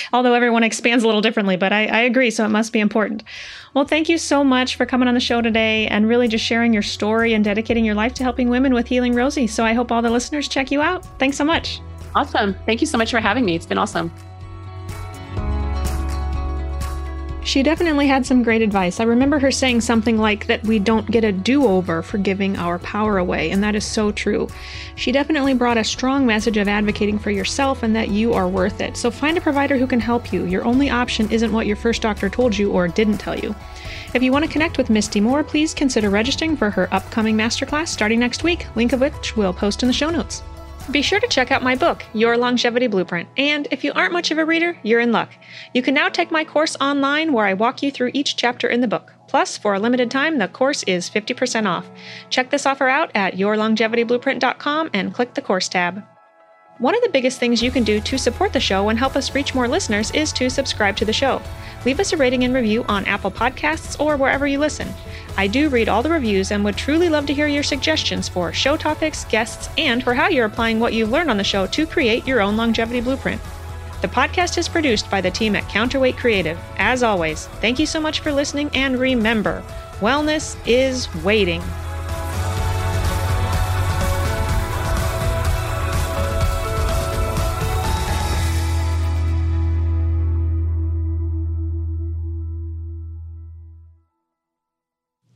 [0.12, 2.30] Although everyone expands a little differently, but I, I agree.
[2.32, 3.22] So it must be important.
[3.74, 6.72] Well, thank you so much for coming on the show today and really just sharing
[6.72, 9.46] your story and dedicating your life to helping women with Healing Rosie.
[9.46, 11.04] So I hope all the listeners check you out.
[11.20, 11.80] Thanks so much.
[12.14, 12.54] Awesome.
[12.66, 13.54] Thank you so much for having me.
[13.54, 14.10] It's been awesome.
[17.52, 18.98] She definitely had some great advice.
[18.98, 22.56] I remember her saying something like that we don't get a do over for giving
[22.56, 24.48] our power away, and that is so true.
[24.94, 28.80] She definitely brought a strong message of advocating for yourself and that you are worth
[28.80, 28.96] it.
[28.96, 30.46] So find a provider who can help you.
[30.46, 33.54] Your only option isn't what your first doctor told you or didn't tell you.
[34.14, 37.88] If you want to connect with Misty more, please consider registering for her upcoming masterclass
[37.88, 40.42] starting next week, link of which we'll post in the show notes.
[40.90, 43.28] Be sure to check out my book, Your Longevity Blueprint.
[43.36, 45.30] And if you aren't much of a reader, you're in luck.
[45.72, 48.80] You can now take my course online where I walk you through each chapter in
[48.80, 49.12] the book.
[49.28, 51.88] Plus, for a limited time, the course is 50% off.
[52.30, 56.02] Check this offer out at yourlongevityblueprint.com and click the course tab.
[56.78, 59.36] One of the biggest things you can do to support the show and help us
[59.36, 61.40] reach more listeners is to subscribe to the show.
[61.84, 64.88] Leave us a rating and review on Apple Podcasts or wherever you listen.
[65.36, 68.52] I do read all the reviews and would truly love to hear your suggestions for
[68.52, 71.86] show topics, guests, and for how you're applying what you've learned on the show to
[71.86, 73.40] create your own longevity blueprint.
[74.02, 76.58] The podcast is produced by the team at Counterweight Creative.
[76.76, 79.62] As always, thank you so much for listening, and remember,
[80.00, 81.62] wellness is waiting.